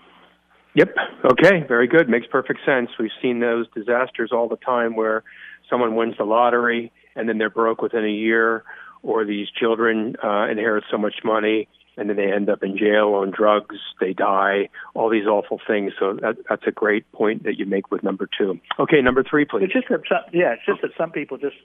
Yep. 0.74 0.94
Okay. 1.24 1.64
Very 1.66 1.86
good. 1.86 2.08
Makes 2.08 2.26
perfect 2.26 2.60
sense. 2.66 2.90
We've 2.98 3.10
seen 3.22 3.40
those 3.40 3.66
disasters 3.74 4.30
all 4.32 4.48
the 4.48 4.56
time 4.56 4.96
where 4.96 5.22
someone 5.70 5.94
wins 5.94 6.16
the 6.18 6.24
lottery 6.24 6.92
and 7.16 7.28
then 7.28 7.38
they're 7.38 7.50
broke 7.50 7.80
within 7.80 8.04
a 8.04 8.10
year, 8.10 8.64
or 9.02 9.24
these 9.24 9.48
children 9.50 10.16
uh, 10.22 10.48
inherit 10.48 10.84
so 10.90 10.98
much 10.98 11.14
money 11.24 11.68
and 11.96 12.08
then 12.08 12.16
they 12.16 12.32
end 12.32 12.48
up 12.48 12.62
in 12.62 12.76
jail 12.76 13.14
on 13.14 13.30
drugs, 13.30 13.76
they 14.00 14.12
die, 14.12 14.68
all 14.94 15.08
these 15.08 15.26
awful 15.26 15.60
things. 15.66 15.92
So 15.98 16.14
that, 16.14 16.36
that's 16.48 16.66
a 16.66 16.72
great 16.72 17.10
point 17.12 17.44
that 17.44 17.58
you 17.58 17.66
make 17.66 17.90
with 17.90 18.02
number 18.02 18.28
two. 18.36 18.58
Okay, 18.78 19.00
number 19.00 19.22
three, 19.22 19.44
please. 19.44 19.64
It's 19.64 19.72
just 19.72 19.88
that 19.90 20.00
some, 20.08 20.18
yeah, 20.32 20.54
it's 20.54 20.66
just 20.66 20.82
that 20.82 20.90
some 20.98 21.10
people 21.10 21.38
just, 21.38 21.56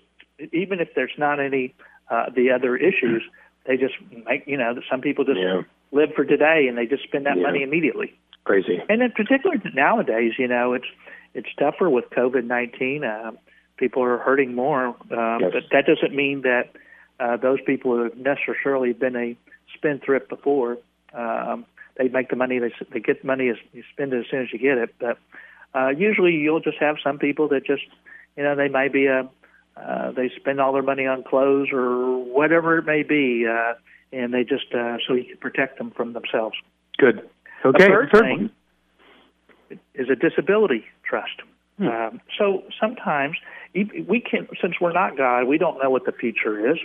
even 0.54 0.80
if 0.80 0.90
there's 0.96 1.14
not 1.18 1.40
any 1.40 1.74
uh, 2.10 2.26
the 2.36 2.52
other 2.52 2.78
issues, 2.78 3.24
they 3.66 3.78
just 3.78 3.94
make 4.26 4.44
you 4.48 4.58
know 4.58 4.76
some 4.90 5.02
people 5.02 5.26
just 5.26 5.40
yeah. 5.40 5.62
live 5.92 6.10
for 6.16 6.26
today 6.26 6.66
and 6.68 6.78
they 6.78 6.86
just 6.86 7.04
spend 7.04 7.26
that 7.26 7.38
yeah. 7.38 7.44
money 7.44 7.64
immediately. 7.64 8.14
Crazy. 8.50 8.82
And 8.90 9.04
in 9.04 9.12
particular 9.12 9.58
nowadays, 9.76 10.34
you 10.40 10.48
know, 10.48 10.74
it's 10.74 10.88
it's 11.36 11.50
tougher 11.60 11.88
with 11.88 12.06
COVID 12.10 12.46
nineteen. 12.46 13.04
Uh, 13.04 13.34
people 13.78 14.02
are 14.02 14.18
hurting 14.18 14.56
more, 14.56 14.88
uh, 14.88 15.38
yes. 15.40 15.52
but 15.54 15.64
that 15.72 15.86
doesn't 15.86 16.16
mean 16.16 16.42
that 16.42 16.72
uh, 17.20 17.38
those 17.38 17.60
people 17.64 18.02
have 18.02 18.18
necessarily 18.18 18.92
been 18.94 19.16
a 19.16 19.38
spendthrift 19.76 20.30
before. 20.30 20.80
Um, 21.14 21.68
they 21.96 22.08
make 22.08 22.30
the 22.30 22.36
money, 22.36 22.58
they 22.58 22.74
they 22.92 23.00
get 23.00 23.24
money 23.24 23.50
as 23.50 23.58
you 23.72 23.84
spend 23.94 24.14
it 24.14 24.22
as 24.22 24.26
soon 24.32 24.42
as 24.42 24.48
you 24.52 24.58
get 24.58 24.80
it. 24.80 24.96
But 25.00 25.20
uh, 25.76 25.90
usually, 25.90 26.32
you'll 26.32 26.60
just 26.60 26.80
have 26.80 26.96
some 27.04 27.20
people 27.20 27.50
that 27.50 27.68
just, 27.68 27.86
you 28.36 28.42
know, 28.42 28.56
they 28.56 28.68
may 28.68 28.88
be 28.88 29.06
a 29.06 29.30
uh, 29.78 30.12
they 30.14 30.32
spend 30.36 30.60
all 30.60 30.74
their 30.74 30.82
money 30.82 31.06
on 31.06 31.22
clothes 31.22 31.68
or 31.72 32.18
whatever 32.18 32.80
it 32.80 32.86
may 32.88 33.04
be, 33.04 33.46
uh, 33.46 33.74
and 34.12 34.34
they 34.34 34.44
just 34.44 34.74
uh, 34.74 34.98
so 35.08 35.14
you 35.14 35.26
can 35.26 35.38
protect 35.38 35.78
them 35.78 35.92
from 35.92 36.14
themselves. 36.14 36.56
Good. 36.98 37.30
Okay. 37.66 37.84
The 37.84 37.90
third, 37.90 38.12
thing 38.12 38.50
is 39.94 40.10
a 40.10 40.16
disability 40.16 40.86
trust. 41.04 41.42
Hmm. 41.78 41.88
Um, 41.88 42.22
so 42.38 42.64
sometimes 42.80 43.38
we 43.74 44.20
can, 44.20 44.48
since 44.62 44.76
we're 44.82 44.94
not 44.94 45.18
God, 45.18 45.46
we 45.46 45.58
don't 45.58 45.82
know 45.82 45.90
what 45.90 46.06
the 46.06 46.12
future 46.12 46.72
is. 46.72 46.78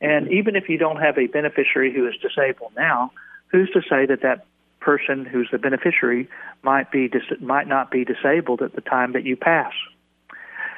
And 0.00 0.30
even 0.32 0.56
if 0.56 0.68
you 0.68 0.76
don't 0.76 0.96
have 0.96 1.16
a 1.16 1.26
beneficiary 1.26 1.92
who 1.92 2.06
is 2.06 2.14
disabled 2.20 2.72
now, 2.76 3.12
who's 3.48 3.70
to 3.70 3.80
say 3.80 4.06
that 4.06 4.20
that 4.22 4.46
person 4.80 5.24
who's 5.24 5.48
the 5.50 5.58
beneficiary 5.58 6.28
might 6.62 6.90
be 6.90 7.08
dis- 7.08 7.40
might 7.40 7.66
not 7.66 7.90
be 7.90 8.04
disabled 8.04 8.60
at 8.60 8.74
the 8.74 8.80
time 8.80 9.12
that 9.12 9.24
you 9.24 9.36
pass? 9.36 9.72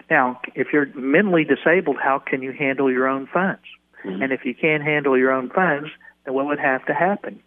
Now, 0.09 0.41
if 0.55 0.69
you're 0.73 0.87
mentally 0.95 1.45
disabled, 1.45 1.97
how 2.01 2.19
can 2.19 2.43
you 2.43 2.53
handle 2.53 2.93
your 2.93 3.09
own 3.09 3.27
funds? 3.27 3.63
Mm-hmm. 4.05 4.23
And 4.23 4.33
if 4.33 4.45
you 4.45 4.55
can't 4.55 4.83
handle 4.83 5.19
your 5.19 5.33
own 5.33 5.51
funds, 5.51 5.89
then 6.25 6.35
what 6.35 6.47
would 6.47 6.61
have 6.61 6.85
to 6.87 6.95
happen? 6.95 7.43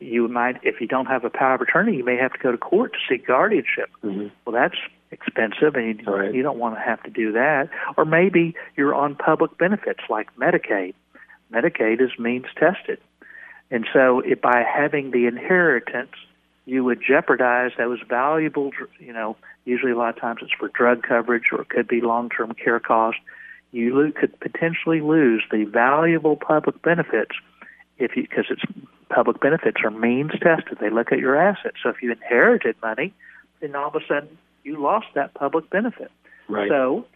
You 0.00 0.28
might, 0.28 0.56
if 0.62 0.80
you 0.80 0.86
don't 0.86 1.06
have 1.06 1.24
a 1.24 1.30
power 1.30 1.54
of 1.54 1.60
attorney, 1.60 1.96
you 1.96 2.04
may 2.04 2.16
have 2.16 2.32
to 2.32 2.38
go 2.38 2.52
to 2.52 2.58
court 2.58 2.92
to 2.92 2.98
seek 3.08 3.26
guardianship. 3.26 3.90
Mm-hmm. 4.04 4.28
Well, 4.44 4.54
that's 4.54 4.78
expensive, 5.10 5.74
and 5.74 6.00
you, 6.00 6.06
right. 6.06 6.34
you 6.34 6.42
don't 6.42 6.58
want 6.58 6.76
to 6.76 6.80
have 6.80 7.02
to 7.02 7.10
do 7.10 7.32
that. 7.32 7.68
Or 7.96 8.04
maybe 8.04 8.54
you're 8.76 8.94
on 8.94 9.16
public 9.16 9.56
benefits 9.58 10.00
like 10.08 10.34
Medicaid. 10.36 10.94
Medicaid 11.52 12.00
is 12.00 12.10
means 12.18 12.46
tested, 12.56 12.98
and 13.70 13.86
so 13.92 14.20
if 14.20 14.40
by 14.40 14.62
having 14.62 15.10
the 15.10 15.26
inheritance, 15.26 16.12
you 16.66 16.84
would 16.84 17.00
jeopardize 17.02 17.72
those 17.78 17.98
valuable, 18.06 18.70
you 19.00 19.12
know, 19.12 19.36
usually 19.64 19.92
a 19.92 19.96
lot 19.96 20.10
of 20.10 20.20
times 20.20 20.40
it's 20.42 20.52
for 20.52 20.68
drug 20.68 21.02
coverage 21.02 21.44
or 21.50 21.62
it 21.62 21.70
could 21.70 21.88
be 21.88 22.02
long-term 22.02 22.54
care 22.62 22.78
costs. 22.78 23.20
You 23.72 24.12
could 24.14 24.38
potentially 24.40 25.00
lose 25.00 25.42
the 25.50 25.64
valuable 25.64 26.36
public 26.36 26.80
benefits 26.82 27.32
if 27.98 28.16
you 28.16 28.22
because 28.22 28.46
it's 28.50 28.62
public 29.08 29.40
benefits 29.40 29.78
are 29.84 29.90
means 29.90 30.32
tested. 30.32 30.78
They 30.80 30.90
look 30.90 31.12
at 31.12 31.18
your 31.18 31.36
assets. 31.36 31.76
So 31.82 31.90
if 31.90 32.02
you 32.02 32.12
inherited 32.12 32.76
money, 32.82 33.14
then 33.60 33.74
all 33.74 33.88
of 33.88 33.94
a 33.94 34.00
sudden 34.06 34.38
you 34.64 34.80
lost 34.80 35.06
that 35.14 35.34
public 35.34 35.70
benefit. 35.70 36.10
Right. 36.48 36.68
So 36.68 37.06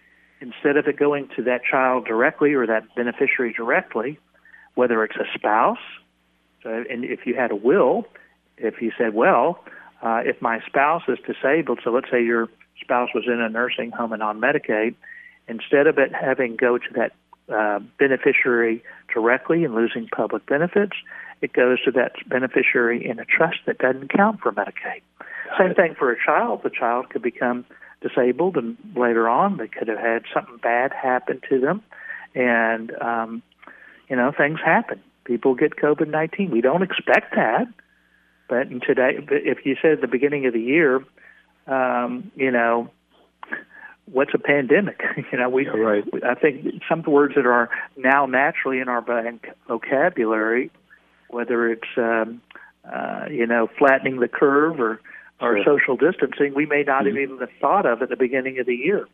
instead 0.40 0.76
of 0.76 0.86
it 0.86 0.98
going 0.98 1.28
to 1.36 1.42
that 1.44 1.62
child 1.64 2.06
directly 2.06 2.54
or 2.54 2.66
that 2.66 2.94
beneficiary 2.94 3.52
directly, 3.52 4.18
whether 4.74 5.04
it's 5.04 5.16
a 5.16 5.26
spouse, 5.34 5.78
so, 6.62 6.84
and 6.88 7.04
if 7.04 7.26
you 7.26 7.34
had 7.34 7.50
a 7.50 7.56
will, 7.56 8.06
if 8.56 8.80
you 8.80 8.92
said, 8.96 9.14
well, 9.14 9.64
uh, 10.02 10.20
if 10.24 10.40
my 10.40 10.60
spouse 10.66 11.02
is 11.08 11.18
disabled, 11.26 11.80
so 11.82 11.90
let's 11.90 12.10
say 12.10 12.22
your 12.22 12.48
spouse 12.80 13.10
was 13.14 13.24
in 13.26 13.40
a 13.40 13.48
nursing 13.48 13.90
home 13.90 14.12
and 14.12 14.22
on 14.22 14.40
Medicaid, 14.40 14.94
instead 15.48 15.86
of 15.86 15.98
it 15.98 16.12
having 16.14 16.56
go 16.56 16.78
to 16.78 16.84
that 16.94 17.12
uh, 17.52 17.80
beneficiary 17.98 18.82
directly 19.12 19.64
and 19.64 19.74
losing 19.74 20.08
public 20.08 20.46
benefits, 20.46 20.96
it 21.42 21.52
goes 21.52 21.82
to 21.84 21.90
that 21.90 22.12
beneficiary 22.26 23.04
in 23.04 23.18
a 23.18 23.24
trust 23.24 23.58
that 23.66 23.78
doesn't 23.78 24.12
count 24.12 24.40
for 24.40 24.52
Medicaid. 24.52 25.02
Got 25.18 25.58
Same 25.58 25.70
it. 25.72 25.76
thing 25.76 25.94
for 25.98 26.10
a 26.10 26.16
child. 26.24 26.62
The 26.62 26.70
child 26.70 27.10
could 27.10 27.22
become 27.22 27.66
disabled, 28.00 28.56
and 28.56 28.76
later 28.96 29.28
on 29.28 29.58
they 29.58 29.68
could 29.68 29.88
have 29.88 29.98
had 29.98 30.22
something 30.32 30.56
bad 30.56 30.92
happen 30.92 31.40
to 31.50 31.60
them, 31.60 31.82
and 32.34 32.92
um, 33.00 33.42
you 34.08 34.16
know 34.16 34.32
things 34.36 34.60
happen. 34.64 35.00
People 35.24 35.54
get 35.54 35.76
COVID 35.76 36.08
nineteen. 36.08 36.50
We 36.50 36.60
don't 36.60 36.82
expect 36.82 37.34
that, 37.34 37.66
but 38.48 38.68
today, 38.82 39.18
if 39.30 39.64
you 39.66 39.76
said 39.82 39.92
at 39.92 40.00
the 40.00 40.08
beginning 40.08 40.46
of 40.46 40.52
the 40.52 40.60
year, 40.60 41.04
um, 41.66 42.30
you 42.34 42.50
know, 42.50 42.90
what's 44.06 44.32
a 44.34 44.38
pandemic? 44.38 45.00
you 45.32 45.38
know, 45.38 45.48
we. 45.48 45.68
right. 45.68 46.04
I 46.24 46.34
think 46.34 46.82
some 46.88 47.00
of 47.00 47.04
the 47.04 47.10
words 47.10 47.34
that 47.34 47.46
are 47.46 47.70
now 47.96 48.26
naturally 48.26 48.78
in 48.80 48.88
our 48.88 49.00
bank 49.00 49.46
vocabulary, 49.68 50.70
whether 51.32 51.70
it's 51.70 51.88
um, 51.96 52.40
uh, 52.84 53.26
you 53.30 53.46
know 53.46 53.68
flattening 53.78 54.20
the 54.20 54.28
curve 54.28 54.80
or 54.80 55.00
or 55.40 55.56
sure. 55.62 55.78
social 55.78 55.96
distancing, 55.96 56.54
we 56.54 56.66
may 56.66 56.84
not 56.84 57.04
mm-hmm. 57.04 57.16
have 57.16 57.30
even 57.30 57.48
thought 57.60 57.84
of 57.84 58.00
at 58.00 58.08
the 58.08 58.16
beginning 58.16 58.58
of 58.60 58.66
the 58.66 58.76
year. 58.76 59.08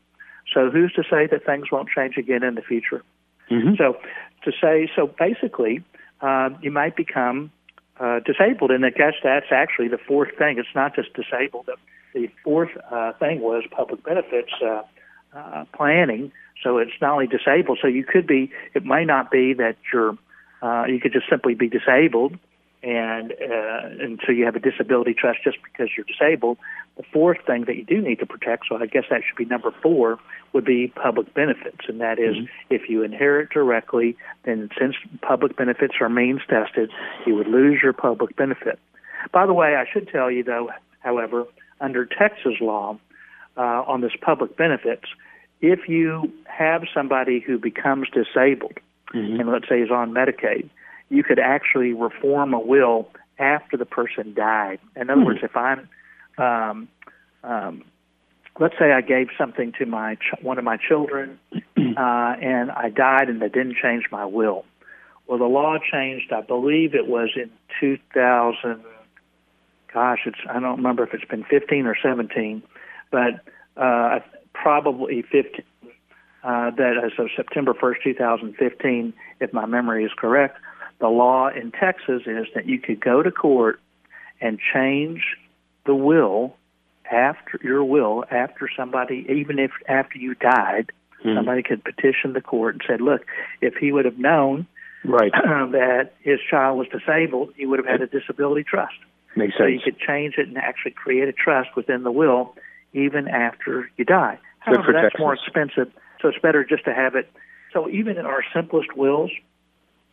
So 0.53 0.71
who's 0.71 0.93
to 0.95 1.03
say 1.03 1.27
that 1.27 1.45
things 1.45 1.71
won't 1.71 1.89
change 1.89 2.17
again 2.17 2.43
in 2.43 2.55
the 2.55 2.63
future? 2.63 3.03
Mm-hmm. 3.51 3.75
So 3.79 3.97
to 4.45 4.53
say 4.61 4.91
so, 4.95 5.07
basically, 5.07 5.83
uh, 6.21 6.51
you 6.63 6.71
might 6.71 6.97
become 6.97 7.51
uh, 8.01 8.21
disabled, 8.21 8.71
and 8.71 8.85
I 8.85 8.91
guess 8.91 9.15
that's 9.23 9.51
actually 9.51 9.89
the 9.89 9.99
fourth 9.99 10.37
thing. 10.39 10.59
It's 10.59 10.69
not 10.75 10.95
just 10.95 11.13
disabled. 11.15 11.67
The, 11.67 11.77
the 12.15 12.31
fourth 12.45 12.71
uh, 12.91 13.13
thing 13.15 13.41
was 13.41 13.65
public 13.71 14.05
benefits 14.05 14.53
uh, 14.63 14.83
uh, 15.35 15.65
planning. 15.75 16.33
So 16.63 16.79
it's 16.79 16.93
not 17.01 17.13
only 17.13 17.27
disabled. 17.27 17.79
So 17.81 17.89
you 17.89 18.05
could 18.05 18.27
be. 18.27 18.51
It 18.75 18.85
may 18.85 19.05
not 19.05 19.31
be 19.31 19.55
that 19.55 19.77
you're. 19.93 20.17
Uh, 20.63 20.85
you 20.87 21.01
could 21.01 21.13
just 21.13 21.29
simply 21.29 21.55
be 21.55 21.69
disabled, 21.69 22.37
and 22.83 23.33
uh, 23.33 24.03
and 24.03 24.21
so 24.25 24.33
you 24.33 24.45
have 24.45 24.57
a 24.57 24.61
disability 24.61 25.15
trust 25.15 25.39
just 25.45 25.59
because 25.63 25.91
you're 25.97 26.07
disabled. 26.07 26.59
The 26.97 27.05
fourth 27.13 27.39
thing 27.47 27.65
that 27.67 27.77
you 27.77 27.85
do 27.85 28.01
need 28.01 28.19
to 28.19 28.27
protect, 28.27 28.65
so 28.69 28.77
I 28.77 28.87
guess 28.87 29.05
that 29.11 29.23
should 29.27 29.37
be 29.37 29.45
number 29.45 29.73
four, 29.83 30.19
would 30.53 30.65
be 30.65 30.89
public 30.89 31.33
benefits, 31.33 31.89
and 31.89 32.01
that 32.01 32.19
is, 32.19 32.37
mm-hmm. 32.37 32.75
if 32.75 32.89
you 32.89 33.05
inherit 33.05 33.51
directly, 33.51 34.17
then 34.45 34.69
since 34.79 34.97
public 35.23 35.57
benefits 35.57 35.95
are 36.01 36.09
means 36.09 36.41
tested, 36.49 36.91
you 37.25 37.37
would 37.37 37.47
lose 37.47 37.81
your 37.83 37.93
public 37.93 38.35
benefit. 38.37 38.81
By 39.33 39.47
the 39.47 39.55
way, 39.55 39.77
I 39.77 39.85
should 39.93 40.09
tell 40.09 40.31
you 40.31 40.43
though, 40.43 40.71
however, 41.01 41.45
under 41.81 42.05
Texas 42.05 42.55
law 42.61 42.99
uh, 43.57 43.61
on 43.87 44.01
this 44.01 44.13
public 44.21 44.57
benefits, 44.57 45.05
if 45.61 45.89
you 45.89 46.33
have 46.47 46.83
somebody 46.95 47.41
who 47.41 47.59
becomes 47.59 48.09
disabled, 48.11 48.79
mm-hmm. 49.15 49.41
and 49.41 49.51
let's 49.51 49.69
say 49.69 49.81
is 49.81 49.91
on 49.91 50.13
Medicaid, 50.13 50.69
you 51.09 51.23
could 51.23 51.39
actually 51.39 51.93
reform 51.93 52.55
a 52.55 52.61
will 52.61 53.09
after 53.39 53.77
the 53.77 53.87
person 53.87 54.35
died. 54.35 54.79
In 54.97 55.11
other 55.11 55.21
mm-hmm. 55.21 55.27
words, 55.27 55.41
if 55.43 55.57
I'm 55.57 55.89
um, 56.39 56.89
um, 57.43 57.85
let's 58.59 58.75
say 58.79 58.93
I 58.93 59.01
gave 59.01 59.29
something 59.37 59.73
to 59.79 59.87
my 59.87 60.17
ch- 60.17 60.43
one 60.43 60.59
of 60.59 60.65
my 60.65 60.77
children, 60.77 61.39
uh, 61.53 61.61
and 61.77 62.71
I 62.71 62.91
died, 62.91 63.29
and 63.29 63.41
they 63.41 63.49
didn't 63.49 63.77
change 63.83 64.05
my 64.11 64.25
will. 64.25 64.65
Well, 65.27 65.39
the 65.39 65.45
law 65.45 65.77
changed. 65.79 66.33
I 66.33 66.41
believe 66.41 66.95
it 66.95 67.07
was 67.07 67.31
in 67.37 67.51
2000. 67.81 68.83
Gosh, 69.93 70.21
it's 70.27 70.39
I 70.49 70.61
don't 70.61 70.77
remember 70.77 71.05
if 71.05 71.15
it's 71.15 71.25
been 71.25 71.45
15 71.45 71.87
or 71.87 71.97
17, 72.01 72.63
but 73.11 73.41
uh, 73.77 74.21
probably 74.53 75.23
15. 75.23 75.65
Uh, 76.49 76.71
that 76.71 76.95
as 77.05 77.13
of 77.19 77.29
September 77.37 77.75
1st, 77.75 77.97
2015, 78.05 79.13
if 79.39 79.53
my 79.53 79.67
memory 79.67 80.03
is 80.03 80.11
correct, 80.17 80.57
the 80.99 81.09
law 81.09 81.49
in 81.49 81.71
Texas 81.73 82.23
is 82.25 82.47
that 82.55 82.65
you 82.65 82.79
could 82.79 83.01
go 83.01 83.23
to 83.23 83.31
court 83.31 83.79
and 84.41 84.59
change 84.73 85.37
the 85.85 85.95
will 85.95 86.57
after 87.13 87.61
your 87.63 87.85
will 87.85 88.25
after 88.31 88.67
somebody 88.75 89.27
even 89.29 89.59
if 89.59 89.73
after 89.89 90.17
you 90.17 90.35
died 90.37 90.91
mm-hmm. 91.21 91.37
somebody 91.37 91.63
could 91.63 91.85
petition 91.85 92.33
the 92.33 92.41
court 92.41 92.75
and 92.75 92.83
said 92.87 93.03
look 93.03 93.27
if 93.61 93.75
he 93.75 93.93
would 93.93 94.07
have 94.07 94.19
known 94.19 94.67
right. 95.05 95.33
that 95.73 96.13
his 96.21 96.39
child 96.51 96.79
was 96.79 96.87
disabled, 96.89 97.53
he 97.57 97.67
would 97.67 97.79
have 97.79 97.87
had 97.87 98.01
a 98.01 98.07
disability 98.07 98.65
trust. 98.65 98.95
Makes 99.37 99.53
sense. 99.55 99.59
So 99.59 99.67
you 99.67 99.81
could 99.85 99.99
change 99.99 100.35
it 100.39 100.49
and 100.49 100.57
actually 100.57 100.93
create 100.93 101.29
a 101.29 101.33
trust 101.33 101.77
within 101.77 102.05
the 102.05 102.13
will 102.13 102.55
even 102.95 103.29
after 103.29 103.91
you 103.99 104.07
die. 104.07 104.39
However, 104.61 104.93
that's 104.93 105.19
more 105.19 105.35
expensive, 105.35 105.93
so 106.21 106.29
it's 106.29 106.39
better 106.39 106.65
just 106.65 106.85
to 106.85 106.95
have 106.95 107.15
it. 107.15 107.31
So 107.73 107.89
even 107.89 108.17
in 108.17 108.27
our 108.27 108.43
simplest 108.55 108.97
wills 108.97 109.31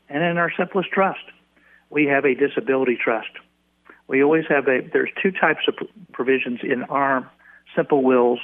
and 0.10 0.24
in 0.24 0.38
our 0.38 0.52
simplest 0.56 0.90
trust, 0.90 1.24
we 1.90 2.06
have 2.06 2.26
a 2.26 2.36
disability 2.36 2.98
trust. 3.02 3.30
We 4.08 4.24
always 4.24 4.46
have 4.50 4.68
a. 4.68 4.82
There's 4.82 5.10
two 5.22 5.32
types 5.32 5.68
of 5.68 5.76
provisions 6.12 6.60
in 6.64 6.84
our 6.84 7.30
simple 7.76 8.04
wills 8.04 8.40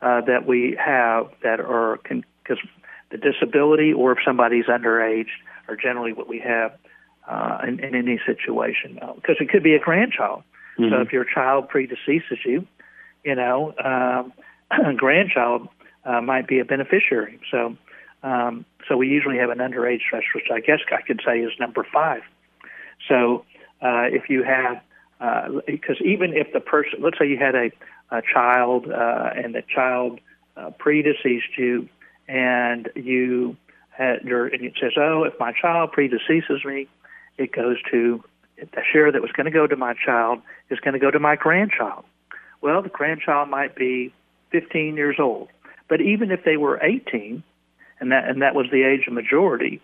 uh, 0.00 0.22
that 0.22 0.46
we 0.46 0.76
have 0.82 1.30
that 1.42 1.60
are 1.60 1.98
because 2.02 2.58
the 3.10 3.18
disability 3.18 3.92
or 3.92 4.12
if 4.12 4.18
somebody's 4.24 4.66
underage 4.66 5.28
are 5.68 5.76
generally 5.76 6.12
what 6.12 6.28
we 6.28 6.38
have 6.40 6.72
uh, 7.28 7.58
in, 7.66 7.78
in 7.80 7.94
any 7.94 8.18
situation 8.26 8.98
because 9.16 9.36
it 9.38 9.50
could 9.50 9.62
be 9.62 9.74
a 9.74 9.78
grandchild. 9.78 10.42
So 10.76 10.82
Mhm. 10.84 11.02
if 11.02 11.12
your 11.12 11.24
child 11.24 11.68
predeceases 11.68 12.44
you, 12.46 12.66
you 13.24 13.34
know, 13.34 13.74
um, 13.78 14.32
a 14.70 14.94
grandchild 14.96 15.68
uh, 16.04 16.20
might 16.20 16.46
be 16.46 16.58
a 16.58 16.64
beneficiary. 16.64 17.40
So, 17.50 17.76
um, 18.22 18.64
so 18.88 18.96
we 18.96 19.08
usually 19.08 19.38
have 19.38 19.50
an 19.50 19.58
underage 19.58 20.00
trust, 20.08 20.26
which 20.34 20.46
I 20.52 20.60
guess 20.60 20.80
I 20.90 21.02
could 21.02 21.20
say 21.24 21.40
is 21.40 21.52
number 21.58 21.86
five. 21.92 22.22
So, 23.08 23.44
uh, 23.80 24.06
if 24.10 24.30
you 24.30 24.44
have, 24.44 24.80
because 25.66 25.96
even 26.04 26.34
if 26.34 26.52
the 26.52 26.60
person, 26.60 27.00
let's 27.00 27.18
say 27.18 27.26
you 27.26 27.38
had 27.38 27.54
a, 27.54 27.70
a 28.10 28.22
child 28.22 28.86
uh, 28.90 29.30
and 29.34 29.54
the 29.54 29.62
child 29.62 30.20
uh, 30.56 30.70
predeceased 30.78 31.56
you, 31.56 31.88
and 32.28 32.88
you 32.94 33.56
had, 33.90 34.22
your, 34.22 34.46
and 34.46 34.62
it 34.62 34.74
says, 34.80 34.92
oh, 34.96 35.24
if 35.24 35.34
my 35.40 35.52
child 35.52 35.90
predeceases 35.92 36.64
me, 36.64 36.88
it 37.38 37.52
goes 37.52 37.76
to 37.90 38.22
the 38.58 38.82
share 38.92 39.10
that 39.10 39.22
was 39.22 39.32
going 39.32 39.46
to 39.46 39.50
go 39.50 39.66
to 39.66 39.76
my 39.76 39.94
child 39.94 40.40
is 40.70 40.78
going 40.80 40.94
to 40.94 41.00
go 41.00 41.10
to 41.10 41.18
my 41.18 41.36
grandchild. 41.36 42.04
Well, 42.60 42.82
the 42.82 42.88
grandchild 42.88 43.48
might 43.48 43.74
be 43.74 44.12
15 44.50 44.96
years 44.96 45.16
old, 45.18 45.48
but 45.92 46.00
even 46.00 46.30
if 46.30 46.42
they 46.42 46.56
were 46.56 46.82
18, 46.82 47.42
and 48.00 48.12
that 48.12 48.26
and 48.26 48.40
that 48.40 48.54
was 48.54 48.64
the 48.72 48.82
age 48.82 49.06
of 49.06 49.12
majority, 49.12 49.78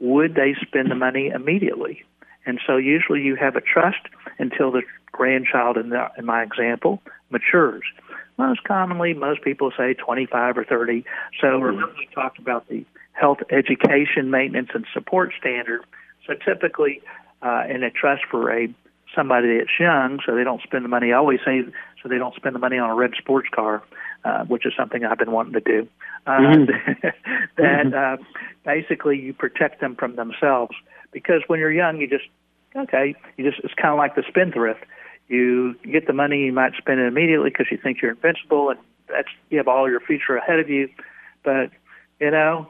would 0.00 0.34
they 0.34 0.56
spend 0.60 0.90
the 0.90 0.96
money 0.96 1.28
immediately? 1.28 2.02
And 2.44 2.58
so 2.66 2.76
usually 2.76 3.22
you 3.22 3.36
have 3.36 3.54
a 3.54 3.60
trust 3.60 4.00
until 4.40 4.72
the 4.72 4.82
grandchild, 5.12 5.76
in, 5.76 5.90
the, 5.90 6.08
in 6.18 6.24
my 6.24 6.42
example, 6.42 7.00
matures. 7.30 7.84
Most 8.36 8.64
commonly, 8.64 9.14
most 9.14 9.42
people 9.42 9.70
say 9.78 9.94
25 9.94 10.58
or 10.58 10.64
30. 10.64 11.04
So 11.40 11.46
remember 11.46 11.86
we 11.96 12.08
talked 12.12 12.40
about 12.40 12.68
the 12.68 12.84
health, 13.12 13.38
education, 13.48 14.32
maintenance, 14.32 14.70
and 14.74 14.86
support 14.92 15.34
standard. 15.38 15.82
So 16.26 16.34
typically, 16.34 17.00
uh, 17.42 17.62
in 17.70 17.84
a 17.84 17.92
trust 17.92 18.22
for 18.28 18.50
a 18.52 18.74
somebody 19.14 19.58
that's 19.58 19.78
young, 19.78 20.20
so 20.24 20.34
they 20.34 20.44
don't 20.44 20.62
spend 20.62 20.84
the 20.84 20.88
money. 20.88 21.12
I 21.12 21.16
always 21.16 21.40
say 21.44 21.62
so 22.02 22.08
they 22.08 22.18
don't 22.18 22.34
spend 22.34 22.54
the 22.54 22.58
money 22.60 22.78
on 22.78 22.90
a 22.90 22.94
red 22.94 23.12
sports 23.18 23.48
car, 23.52 23.82
uh, 24.24 24.44
which 24.44 24.66
is 24.66 24.72
something 24.76 25.04
I've 25.04 25.18
been 25.18 25.32
wanting 25.32 25.54
to 25.54 25.60
do. 25.60 25.88
Uh, 26.26 26.40
Mhm. 26.40 27.12
that 27.56 27.94
uh, 27.94 28.16
basically 28.64 29.18
you 29.18 29.32
protect 29.32 29.80
them 29.80 29.96
from 29.96 30.16
themselves 30.16 30.74
because 31.12 31.42
when 31.46 31.58
you're 31.58 31.72
young, 31.72 32.00
you 32.00 32.06
just 32.06 32.26
okay, 32.76 33.14
you 33.36 33.50
just 33.50 33.62
it's 33.64 33.74
kind 33.74 33.92
of 33.92 33.98
like 33.98 34.14
the 34.14 34.24
spendthrift. 34.28 34.84
You 35.28 35.74
get 35.90 36.06
the 36.06 36.12
money, 36.12 36.44
you 36.44 36.52
might 36.52 36.74
spend 36.76 37.00
it 37.00 37.06
immediately 37.06 37.50
because 37.50 37.66
you 37.70 37.76
think 37.76 38.00
you're 38.00 38.12
invincible 38.12 38.70
and 38.70 38.78
that's 39.08 39.28
you 39.50 39.58
have 39.58 39.68
all 39.68 39.88
your 39.88 40.00
future 40.00 40.36
ahead 40.36 40.58
of 40.58 40.68
you, 40.68 40.88
but 41.42 41.70
you 42.20 42.30
know 42.30 42.68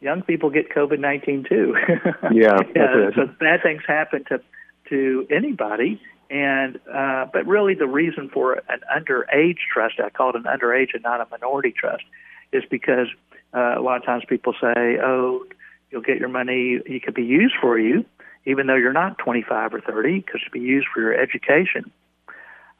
young 0.00 0.22
people 0.22 0.50
get 0.50 0.70
COVID 0.70 0.98
nineteen 0.98 1.44
too. 1.48 1.76
Yeah, 2.32 2.58
yeah. 2.74 3.10
So 3.14 3.26
bad 3.38 3.62
things 3.62 3.82
happen 3.86 4.24
to 4.28 4.40
to 4.88 5.26
anybody, 5.30 6.00
and 6.30 6.78
uh, 6.92 7.26
but 7.32 7.46
really 7.46 7.74
the 7.74 7.86
reason 7.86 8.28
for 8.32 8.54
an 8.68 8.80
underage 8.94 9.58
trust, 9.72 10.00
I 10.04 10.10
call 10.10 10.30
it 10.30 10.36
an 10.36 10.44
underage 10.44 10.94
and 10.94 11.02
not 11.02 11.20
a 11.20 11.26
minority 11.30 11.72
trust, 11.76 12.04
is 12.52 12.64
because 12.70 13.08
uh, 13.54 13.78
a 13.78 13.80
lot 13.80 13.96
of 13.96 14.04
times 14.04 14.24
people 14.28 14.54
say, 14.60 14.98
oh, 15.02 15.44
you'll 15.90 16.02
get 16.02 16.18
your 16.18 16.28
money, 16.28 16.80
it 16.84 17.02
could 17.04 17.14
be 17.14 17.24
used 17.24 17.54
for 17.60 17.78
you, 17.78 18.04
even 18.44 18.66
though 18.66 18.74
you're 18.74 18.92
not 18.92 19.18
25 19.18 19.74
or 19.74 19.80
30, 19.80 20.20
because 20.20 20.40
it 20.40 20.44
could 20.44 20.60
be 20.60 20.60
used 20.60 20.86
for 20.92 21.00
your 21.00 21.14
education. 21.14 21.90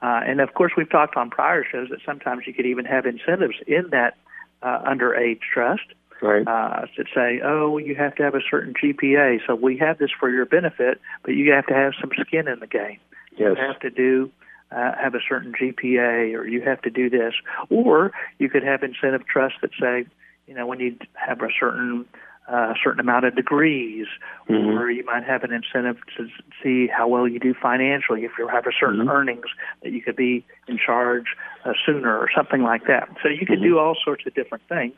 Uh, 0.02 0.20
and 0.26 0.40
of 0.40 0.52
course, 0.54 0.72
we've 0.76 0.90
talked 0.90 1.16
on 1.16 1.30
prior 1.30 1.64
shows 1.64 1.88
that 1.90 2.00
sometimes 2.04 2.42
you 2.46 2.52
could 2.52 2.66
even 2.66 2.85
have 2.85 3.07
incentives 3.07 3.57
in 3.66 3.88
that 3.90 4.16
uh, 4.62 4.83
underage 4.85 5.40
trust 5.40 5.85
Right. 6.22 6.46
uh, 6.46 6.87
that 6.96 7.07
say, 7.14 7.40
oh, 7.44 7.76
you 7.79 7.94
have 7.94 8.14
to 8.16 8.22
have 8.22 8.35
a 8.35 8.40
certain 8.50 8.72
GPA. 8.74 9.40
So 9.46 9.55
we 9.55 9.76
have 9.79 9.98
this 9.98 10.11
for 10.18 10.31
your 10.31 10.46
benefit, 10.46 11.00
but 11.22 11.33
you 11.35 11.52
have 11.52 11.66
to 11.66 11.74
have 11.74 11.92
some 12.00 12.11
skin 12.26 12.48
in 12.48 12.61
the 12.61 12.66
game. 12.66 12.98
yes. 13.33 13.38
You 13.38 13.55
have 13.57 13.81
to 13.81 13.90
do 13.90 14.31
uh, 14.72 14.92
have 15.00 15.14
a 15.14 15.20
certain 15.29 15.52
GPA, 15.52 16.35
or 16.35 16.46
you 16.46 16.61
have 16.62 16.81
to 16.83 16.90
do 16.90 17.09
this, 17.11 17.35
or 17.70 18.12
you 18.38 18.48
could 18.48 18.62
have 18.64 18.83
incentive 18.83 19.26
trusts 19.26 19.59
that 19.62 19.70
say, 19.81 20.07
you 20.46 20.55
know, 20.55 20.72
need 20.72 21.00
to 21.00 21.07
have 21.14 21.40
a 21.42 21.48
certain 21.59 22.07
uh, 22.48 22.74
certain 22.83 23.00
amount 23.00 23.24
of 23.24 23.35
degrees, 23.35 24.07
Mhm. 24.48 24.79
or 24.79 24.88
you 24.88 25.05
might 25.05 25.24
have 25.24 25.42
an 25.42 25.52
incentive 25.52 25.98
to 26.16 26.29
see 26.62 26.87
how 26.87 27.09
well 27.09 27.26
you 27.26 27.40
do 27.40 27.52
financially. 27.55 28.24
If 28.24 28.33
you 28.38 28.46
have 28.46 28.66
a 28.68 28.72
certain 28.72 29.00
Mhm. 29.07 29.11
earnings, 29.11 29.46
that 29.83 29.90
you 29.90 30.00
could 30.00 30.14
be 30.14 30.44
in 30.68 30.79
charge 30.79 31.35
uh, 31.64 31.72
sooner, 31.85 32.16
or 32.16 32.31
something 32.33 32.62
like 32.62 32.85
that. 32.87 33.09
So 33.20 33.29
you 33.29 33.46
could 33.46 33.59
Mhm. 33.59 33.64
do 33.64 33.79
all 33.81 33.96
sorts 33.96 34.24
of 34.26 34.35
different 34.35 34.62
things. 34.68 34.94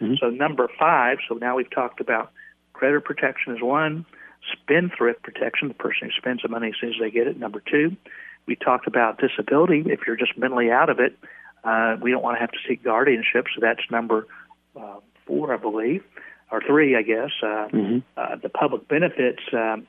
Mhm. 0.00 0.18
So 0.18 0.30
number 0.30 0.68
five. 0.78 1.18
So 1.28 1.34
now 1.34 1.56
we've 1.56 1.70
talked 1.70 2.00
about 2.00 2.30
credit 2.72 3.04
protection 3.04 3.54
is 3.54 3.62
one, 3.62 4.04
spendthrift 4.52 5.22
protection, 5.22 5.68
the 5.68 5.74
person 5.74 6.08
who 6.08 6.12
spends 6.16 6.42
the 6.42 6.48
money 6.48 6.68
as 6.68 6.74
soon 6.80 6.90
as 6.90 6.96
they 7.00 7.10
get 7.10 7.26
it. 7.26 7.38
Number 7.38 7.60
two, 7.60 7.96
we 8.46 8.56
talked 8.56 8.86
about 8.86 9.18
disability. 9.18 9.84
If 9.86 10.00
you're 10.06 10.16
just 10.16 10.36
mentally 10.38 10.70
out 10.70 10.88
of 10.88 10.98
it, 10.98 11.16
uh, 11.62 11.96
we 12.00 12.10
don't 12.10 12.22
want 12.22 12.36
to 12.36 12.40
have 12.40 12.50
to 12.52 12.58
seek 12.66 12.82
guardianship. 12.82 13.46
So 13.54 13.60
that's 13.60 13.82
number 13.90 14.26
uh, 14.76 15.00
four, 15.26 15.52
I 15.52 15.56
believe, 15.58 16.02
or 16.50 16.62
three, 16.62 16.96
I 16.96 17.02
guess. 17.02 17.30
Uh, 17.42 17.68
Mhm. 17.68 18.02
uh, 18.16 18.36
the 18.36 18.48
public 18.48 18.88
benefits 18.88 19.42
um, 19.52 19.86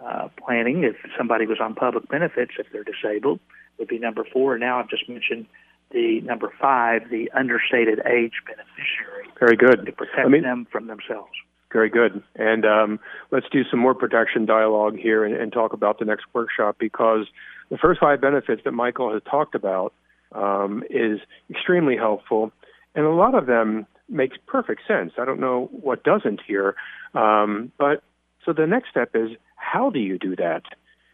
uh, 0.00 0.28
planning, 0.36 0.84
if 0.84 0.96
somebody 1.16 1.46
was 1.46 1.60
on 1.60 1.74
public 1.74 2.08
benefits, 2.08 2.52
if 2.58 2.70
they're 2.70 2.84
disabled, 2.84 3.40
would 3.78 3.88
be 3.88 3.98
number 3.98 4.24
four. 4.24 4.58
Now 4.58 4.78
I've 4.80 4.88
just 4.88 5.08
mentioned 5.08 5.46
the 5.94 6.20
number 6.22 6.52
five, 6.60 7.08
the 7.10 7.30
understated 7.32 8.00
age 8.04 8.32
beneficiary, 8.46 9.28
Very 9.40 9.56
good. 9.56 9.86
to 9.86 9.92
protect 9.92 10.18
I 10.26 10.28
mean- 10.28 10.42
them 10.42 10.66
from 10.70 10.88
themselves. 10.88 11.32
Very 11.72 11.88
good. 11.90 12.22
And 12.36 12.64
um, 12.64 13.00
let's 13.32 13.46
do 13.50 13.62
some 13.68 13.80
more 13.80 13.94
protection 13.94 14.46
dialogue 14.46 14.96
here 14.96 15.24
and, 15.24 15.34
and 15.34 15.52
talk 15.52 15.72
about 15.72 15.98
the 15.98 16.04
next 16.04 16.24
workshop 16.32 16.76
because 16.78 17.26
the 17.68 17.76
first 17.78 17.98
five 17.98 18.20
benefits 18.20 18.62
that 18.64 18.70
Michael 18.72 19.12
has 19.12 19.22
talked 19.28 19.56
about 19.56 19.92
um, 20.32 20.84
is 20.88 21.18
extremely 21.50 21.96
helpful, 21.96 22.52
and 22.94 23.04
a 23.06 23.10
lot 23.10 23.34
of 23.34 23.46
them 23.46 23.86
makes 24.08 24.36
perfect 24.46 24.82
sense. 24.86 25.14
I 25.18 25.24
don't 25.24 25.40
know 25.40 25.68
what 25.72 26.04
doesn't 26.04 26.40
here, 26.46 26.76
um, 27.14 27.72
but 27.78 28.04
so 28.44 28.52
the 28.52 28.66
next 28.68 28.90
step 28.90 29.10
is 29.14 29.30
how 29.56 29.90
do 29.90 29.98
you 29.98 30.16
do 30.18 30.36
that? 30.36 30.62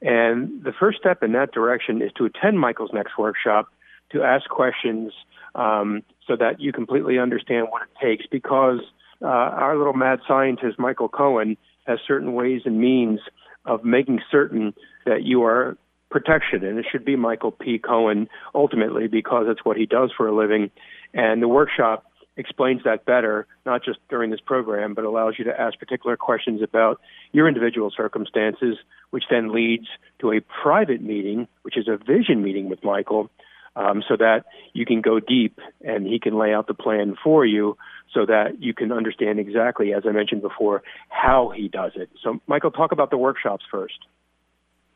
And 0.02 0.62
the 0.62 0.72
first 0.78 0.98
step 0.98 1.22
in 1.22 1.32
that 1.32 1.52
direction 1.52 2.02
is 2.02 2.10
to 2.18 2.24
attend 2.26 2.58
Michael's 2.60 2.90
next 2.92 3.16
workshop 3.18 3.68
to 4.12 4.22
ask 4.22 4.48
questions 4.48 5.12
um, 5.54 6.02
so 6.26 6.36
that 6.36 6.60
you 6.60 6.72
completely 6.72 7.18
understand 7.18 7.68
what 7.70 7.82
it 7.82 8.04
takes 8.04 8.26
because 8.26 8.80
uh, 9.22 9.26
our 9.26 9.76
little 9.76 9.92
mad 9.92 10.20
scientist 10.26 10.78
Michael 10.78 11.08
Cohen 11.08 11.56
has 11.86 11.98
certain 12.06 12.34
ways 12.34 12.62
and 12.64 12.80
means 12.80 13.20
of 13.64 13.84
making 13.84 14.20
certain 14.30 14.74
that 15.04 15.22
you 15.22 15.44
are 15.44 15.76
protection, 16.10 16.64
and 16.64 16.78
it 16.78 16.86
should 16.90 17.04
be 17.04 17.16
Michael 17.16 17.52
P. 17.52 17.78
Cohen 17.78 18.28
ultimately 18.54 19.06
because 19.06 19.46
it's 19.48 19.64
what 19.64 19.76
he 19.76 19.86
does 19.86 20.10
for 20.16 20.26
a 20.26 20.34
living. 20.34 20.70
And 21.14 21.40
the 21.40 21.48
workshop 21.48 22.04
explains 22.36 22.82
that 22.84 23.04
better, 23.04 23.46
not 23.64 23.84
just 23.84 23.98
during 24.08 24.30
this 24.30 24.40
program, 24.40 24.94
but 24.94 25.04
allows 25.04 25.34
you 25.38 25.44
to 25.44 25.60
ask 25.60 25.78
particular 25.78 26.16
questions 26.16 26.62
about 26.62 27.00
your 27.32 27.46
individual 27.46 27.92
circumstances, 27.94 28.76
which 29.10 29.24
then 29.30 29.52
leads 29.52 29.86
to 30.20 30.32
a 30.32 30.40
private 30.40 31.02
meeting, 31.02 31.46
which 31.62 31.76
is 31.76 31.86
a 31.86 31.96
vision 31.96 32.42
meeting 32.42 32.68
with 32.68 32.82
Michael, 32.82 33.30
um, 33.76 34.02
so 34.08 34.16
that 34.16 34.44
you 34.72 34.84
can 34.84 35.00
go 35.00 35.20
deep 35.20 35.58
and 35.82 36.06
he 36.06 36.18
can 36.18 36.36
lay 36.36 36.52
out 36.52 36.66
the 36.66 36.74
plan 36.74 37.16
for 37.22 37.44
you 37.44 37.76
so 38.12 38.26
that 38.26 38.60
you 38.60 38.74
can 38.74 38.92
understand 38.92 39.38
exactly, 39.38 39.94
as 39.94 40.02
I 40.06 40.12
mentioned 40.12 40.42
before, 40.42 40.82
how 41.08 41.52
he 41.54 41.68
does 41.68 41.92
it. 41.94 42.10
So, 42.22 42.40
Michael, 42.46 42.72
talk 42.72 42.92
about 42.92 43.10
the 43.10 43.16
workshops 43.16 43.64
first. 43.70 43.98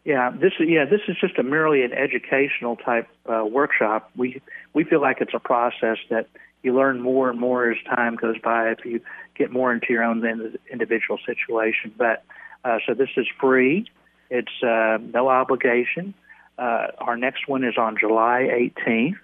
Yeah, 0.04 0.30
this 0.30 0.52
is 0.60 0.68
yeah, 0.68 0.84
this 0.84 1.00
is 1.08 1.16
just 1.18 1.38
a 1.38 1.42
merely 1.42 1.82
an 1.82 1.92
educational 1.92 2.76
type 2.76 3.08
uh, 3.26 3.44
workshop. 3.46 4.10
We 4.14 4.42
we 4.74 4.84
feel 4.84 5.00
like 5.00 5.18
it's 5.22 5.32
a 5.32 5.38
process 5.38 5.96
that 6.10 6.26
you 6.62 6.74
learn 6.74 7.00
more 7.00 7.30
and 7.30 7.40
more 7.40 7.70
as 7.70 7.78
time 7.94 8.16
goes 8.16 8.36
by 8.38 8.70
if 8.70 8.84
you 8.84 9.00
get 9.34 9.50
more 9.50 9.72
into 9.72 9.86
your 9.90 10.02
own 10.02 10.24
in- 10.26 10.58
individual 10.70 11.18
situation. 11.24 11.94
But 11.96 12.22
uh, 12.64 12.78
so 12.86 12.92
this 12.92 13.08
is 13.16 13.26
free. 13.40 13.86
It's 14.28 14.62
uh, 14.62 14.98
no 15.00 15.28
obligation. 15.28 16.12
Uh, 16.58 16.88
our 16.98 17.16
next 17.16 17.48
one 17.48 17.64
is 17.64 17.76
on 17.76 17.96
July 17.98 18.70
18th, 18.86 19.14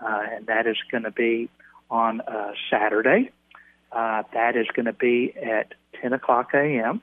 uh, 0.00 0.22
and 0.32 0.46
that 0.46 0.66
is 0.66 0.76
going 0.90 1.04
to 1.04 1.10
be 1.10 1.48
on 1.90 2.20
uh, 2.20 2.52
Saturday. 2.70 3.30
Uh, 3.92 4.22
that 4.34 4.56
is 4.56 4.66
going 4.74 4.86
to 4.86 4.92
be 4.92 5.32
at 5.36 5.72
10 6.02 6.12
o'clock 6.12 6.50
a.m. 6.54 7.00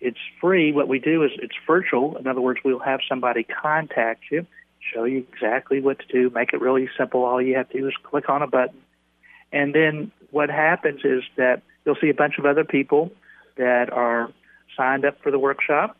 it's 0.00 0.18
free. 0.40 0.72
What 0.72 0.88
we 0.88 0.98
do 0.98 1.22
is 1.24 1.32
it's 1.36 1.56
virtual. 1.66 2.16
In 2.16 2.26
other 2.26 2.40
words, 2.40 2.60
we'll 2.64 2.78
have 2.78 3.00
somebody 3.08 3.44
contact 3.44 4.24
you, 4.30 4.46
show 4.94 5.04
you 5.04 5.26
exactly 5.32 5.80
what 5.80 5.98
to 5.98 6.06
do, 6.06 6.30
make 6.30 6.52
it 6.52 6.60
really 6.60 6.88
simple. 6.96 7.24
All 7.24 7.42
you 7.42 7.56
have 7.56 7.68
to 7.70 7.80
do 7.80 7.88
is 7.88 7.94
click 8.02 8.30
on 8.30 8.42
a 8.42 8.46
button. 8.46 8.80
And 9.52 9.74
then 9.74 10.12
what 10.30 10.48
happens 10.48 11.00
is 11.04 11.22
that 11.36 11.62
you'll 11.84 11.98
see 12.00 12.08
a 12.08 12.14
bunch 12.14 12.38
of 12.38 12.46
other 12.46 12.64
people 12.64 13.10
that 13.56 13.92
are 13.92 14.32
signed 14.76 15.04
up 15.04 15.20
for 15.22 15.30
the 15.30 15.38
workshop 15.38 15.96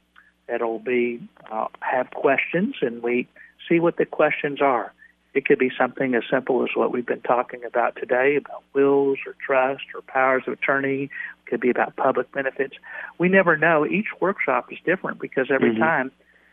that'll 0.50 0.78
be 0.78 1.20
uh, 1.50 1.66
have 1.80 2.10
questions, 2.10 2.76
and 2.82 3.02
we 3.02 3.28
see 3.68 3.80
what 3.80 3.96
the 3.96 4.06
questions 4.06 4.60
are. 4.60 4.92
It 5.32 5.44
could 5.44 5.60
be 5.60 5.70
something 5.78 6.14
as 6.14 6.24
simple 6.28 6.64
as 6.64 6.70
what 6.74 6.92
we've 6.92 7.06
been 7.06 7.20
talking 7.20 7.64
about 7.64 7.94
today 7.94 8.36
about 8.36 8.64
wills 8.74 9.18
or 9.26 9.36
trust 9.44 9.84
or 9.94 10.02
powers 10.02 10.42
of 10.48 10.54
attorney. 10.54 11.04
It 11.04 11.50
could 11.50 11.60
be 11.60 11.70
about 11.70 11.94
public 11.94 12.32
benefits. 12.32 12.74
We 13.18 13.28
never 13.28 13.56
know. 13.56 13.86
Each 13.86 14.08
workshop 14.20 14.72
is 14.72 14.78
different 14.84 15.20
because 15.20 15.46
every 15.52 15.70
mm-hmm. 15.70 15.82
time 15.82 16.12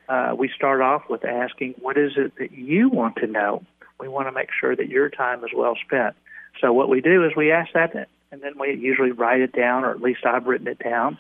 uh, 0.10 0.36
we 0.38 0.50
start 0.56 0.82
off 0.82 1.04
with 1.10 1.26
asking, 1.26 1.74
What 1.80 1.98
is 1.98 2.12
it 2.18 2.34
that 2.38 2.52
you 2.52 2.90
want 2.90 3.16
to 3.18 3.28
know? 3.28 3.64
We 4.00 4.08
want 4.08 4.28
to 4.28 4.32
make 4.32 4.50
sure 4.60 4.76
that 4.76 4.90
your 4.90 5.10
time 5.10 5.44
is 5.44 5.50
well 5.56 5.76
spent. 5.84 6.16
So, 6.62 6.72
what 6.72 6.88
we 6.88 7.02
do 7.02 7.26
is 7.26 7.32
we 7.36 7.52
ask 7.52 7.74
that, 7.74 7.96
and 8.32 8.42
then 8.42 8.54
we 8.60 8.76
usually 8.76 9.12
write 9.12 9.42
it 9.42 9.54
down, 9.54 9.86
or 9.86 9.92
at 9.92 10.02
least 10.02 10.24
I've 10.24 10.46
written 10.46 10.68
it 10.68 10.80
down 10.80 11.18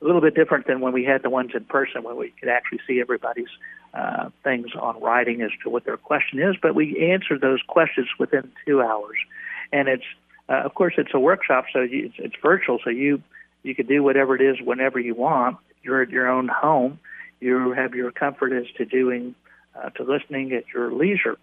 a 0.00 0.04
little 0.04 0.20
bit 0.20 0.34
different 0.34 0.66
than 0.66 0.80
when 0.80 0.92
we 0.92 1.04
had 1.04 1.22
the 1.22 1.30
ones 1.30 1.52
in 1.54 1.64
person 1.64 2.02
when 2.02 2.16
we 2.16 2.32
could 2.38 2.48
actually 2.48 2.80
see 2.86 3.00
everybody's 3.00 3.48
uh, 3.94 4.30
things 4.42 4.68
on 4.78 5.00
writing 5.00 5.40
as 5.42 5.50
to 5.62 5.70
what 5.70 5.84
their 5.84 5.96
question 5.96 6.40
is. 6.40 6.56
But 6.60 6.74
we 6.74 7.12
answer 7.12 7.38
those 7.38 7.60
questions 7.66 8.08
within 8.18 8.50
two 8.66 8.82
hours, 8.82 9.16
and 9.72 9.88
it's 9.88 10.04
uh, 10.48 10.62
of 10.64 10.74
course 10.74 10.94
it's 10.98 11.14
a 11.14 11.18
workshop, 11.18 11.66
so 11.72 11.80
you, 11.80 12.06
it's, 12.06 12.14
it's 12.18 12.34
virtual, 12.42 12.78
so 12.82 12.90
you 12.90 13.22
you 13.62 13.74
can 13.74 13.86
do 13.86 14.02
whatever 14.02 14.36
it 14.36 14.42
is 14.42 14.60
whenever 14.60 14.98
you 14.98 15.14
want. 15.14 15.56
You're 15.82 16.02
at 16.02 16.10
your 16.10 16.28
own 16.28 16.48
home. 16.48 16.98
You 17.40 17.72
have 17.72 17.94
your 17.94 18.10
comfort 18.10 18.52
as 18.52 18.66
to 18.76 18.84
doing 18.84 19.34
uh, 19.74 19.90
to 19.90 20.02
listening 20.02 20.52
at 20.52 20.64
your 20.74 20.92
leisure, 20.92 21.38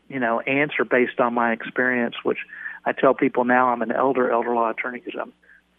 you 0.08 0.18
know, 0.18 0.40
answer 0.40 0.84
based 0.84 1.20
on 1.20 1.34
my 1.34 1.52
experience, 1.52 2.16
which 2.22 2.38
I 2.84 2.92
tell 2.92 3.14
people 3.14 3.44
now 3.44 3.68
I'm 3.68 3.82
an 3.82 3.92
elder 3.92 4.30
elder 4.30 4.54
law 4.54 4.70
attorney 4.70 5.00
because 5.04 5.20
I'm 5.20 5.32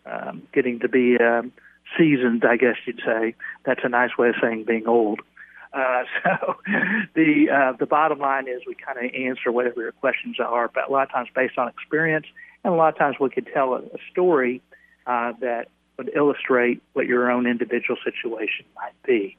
um, 0.05 0.47
getting 0.53 0.79
to 0.79 0.87
be 0.87 1.17
um, 1.17 1.51
seasoned, 1.97 2.43
I 2.45 2.57
guess 2.57 2.75
you'd 2.85 3.01
say. 3.05 3.35
That's 3.65 3.81
a 3.83 3.89
nice 3.89 4.17
way 4.17 4.29
of 4.29 4.35
saying 4.41 4.65
being 4.65 4.87
old. 4.87 5.21
Uh, 5.73 6.03
so 6.23 6.55
the 7.15 7.49
uh, 7.49 7.73
the 7.77 7.85
bottom 7.85 8.19
line 8.19 8.47
is 8.47 8.61
we 8.67 8.75
kind 8.75 8.97
of 8.97 9.05
answer 9.13 9.51
whatever 9.51 9.81
your 9.81 9.91
questions 9.93 10.37
are, 10.39 10.69
but 10.73 10.89
a 10.89 10.91
lot 10.91 11.03
of 11.03 11.11
times 11.11 11.29
based 11.35 11.57
on 11.57 11.67
experience, 11.67 12.25
and 12.63 12.73
a 12.73 12.75
lot 12.75 12.93
of 12.93 12.97
times 12.97 13.17
we 13.19 13.29
could 13.29 13.47
tell 13.53 13.73
a, 13.73 13.79
a 13.79 13.99
story 14.11 14.61
uh, 15.07 15.33
that 15.41 15.67
would 15.97 16.11
illustrate 16.15 16.81
what 16.93 17.07
your 17.07 17.29
own 17.31 17.47
individual 17.47 17.97
situation 18.03 18.65
might 18.75 18.93
be. 19.05 19.37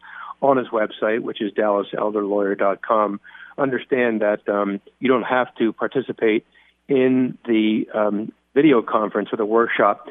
on 0.41 0.57
his 0.57 0.67
website, 0.67 1.21
which 1.21 1.41
is 1.41 1.51
dallaselderlawyer.com. 1.53 3.19
Understand 3.57 4.21
that 4.21 4.47
um, 4.47 4.79
you 4.99 5.07
don't 5.07 5.23
have 5.23 5.53
to 5.55 5.73
participate 5.73 6.45
in 6.87 7.37
the 7.45 7.87
um, 7.93 8.31
video 8.53 8.83
conference 8.83 9.29
or 9.31 9.37
the 9.37 9.45
workshop 9.45 10.07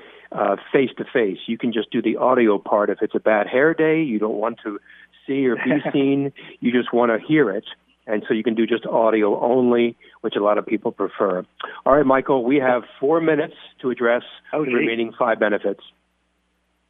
face 0.73 0.91
to 0.99 1.05
face. 1.13 1.39
You 1.47 1.57
can 1.57 1.73
just 1.73 1.91
do 1.91 2.03
the 2.03 2.17
audio 2.17 2.59
part. 2.59 2.91
If 2.91 3.03
it's 3.03 3.15
a 3.15 3.21
bad 3.21 3.47
hair 3.47 3.73
day, 3.73 4.03
you 4.03 4.19
don't 4.19 4.35
want 4.35 4.59
to 4.65 4.81
see 5.27 5.47
or 5.47 5.57
be 5.57 5.81
seen, 5.93 6.33
you 6.61 6.73
just 6.73 6.93
want 6.93 7.13
to 7.13 7.25
hear 7.25 7.51
it 7.51 7.65
and 8.07 8.23
so 8.29 8.35
you 8.35 8.43
can 8.43 8.55
do 8.55 8.67
just 8.67 8.87
audio 8.87 9.41
only, 9.41 9.97
which 10.21 10.35
a 10.37 10.43
lot 10.43 10.59
of 10.59 10.67
people 10.67 10.93
prefer. 10.93 11.45
All 11.85 11.97
right, 11.97 12.07
Michael, 12.07 12.45
we 12.45 12.57
have 12.57 12.83
four 13.01 13.21
minutes 13.21 13.55
to 13.83 13.91
address 13.91 14.23
oh, 14.53 14.65
the 14.65 14.73
remaining 14.73 15.13
five 15.19 15.41
benefits. 15.41 15.81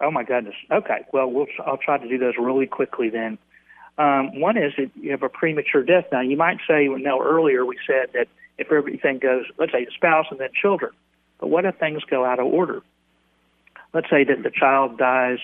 Oh 0.01 0.11
my 0.11 0.25
goodness. 0.25 0.55
Okay. 0.71 1.07
Well, 1.13 1.31
we'll 1.31 1.47
I'll 1.65 1.79
try 1.79 1.97
to 1.97 2.09
do 2.09 2.19
those 2.19 2.35
really 2.39 2.67
quickly 2.67 3.09
then. 3.09 3.39
Um, 3.99 4.41
one 4.41 4.59
is 4.59 4.73
that 4.77 4.91
you 4.95 5.11
have 5.13 5.23
a 5.23 5.31
premature 5.31 5.83
death. 5.83 6.05
Now, 6.13 6.21
you 6.21 6.37
might 6.37 6.59
say, 6.69 6.89
well, 6.89 6.99
no, 6.99 7.23
earlier 7.23 7.65
we 7.65 7.79
said 7.87 8.13
that 8.13 8.29
if 8.59 8.71
everything 8.71 9.19
goes, 9.19 9.45
let's 9.59 9.73
say 9.73 9.87
spouse 9.95 10.27
and 10.31 10.39
then 10.39 10.51
children, 10.61 10.93
but 11.39 11.49
what 11.49 11.65
if 11.65 11.77
things 11.77 12.03
go 12.05 12.25
out 12.25 12.39
of 12.39 12.47
order? 12.47 12.83
Let's 13.95 14.11
say 14.11 14.25
that 14.25 14.43
the 14.43 14.51
child 14.51 14.99
dies 14.99 15.39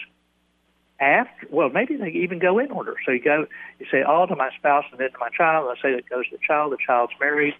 after, 1.02 1.48
well, 1.50 1.68
maybe 1.68 1.96
they 1.96 2.10
even 2.10 2.38
go 2.38 2.60
in 2.60 2.70
order. 2.70 2.94
So 3.04 3.10
you 3.10 3.20
go, 3.20 3.46
you 3.80 3.86
say 3.90 4.02
all 4.02 4.26
to 4.28 4.36
my 4.36 4.50
spouse 4.56 4.84
and 4.92 5.00
then 5.00 5.10
to 5.10 5.18
my 5.18 5.28
child. 5.36 5.68
I 5.68 5.82
say 5.82 5.90
it 5.90 6.08
goes 6.08 6.28
to 6.30 6.36
the 6.36 6.42
child. 6.46 6.72
The 6.72 6.78
child's 6.86 7.12
married, 7.20 7.54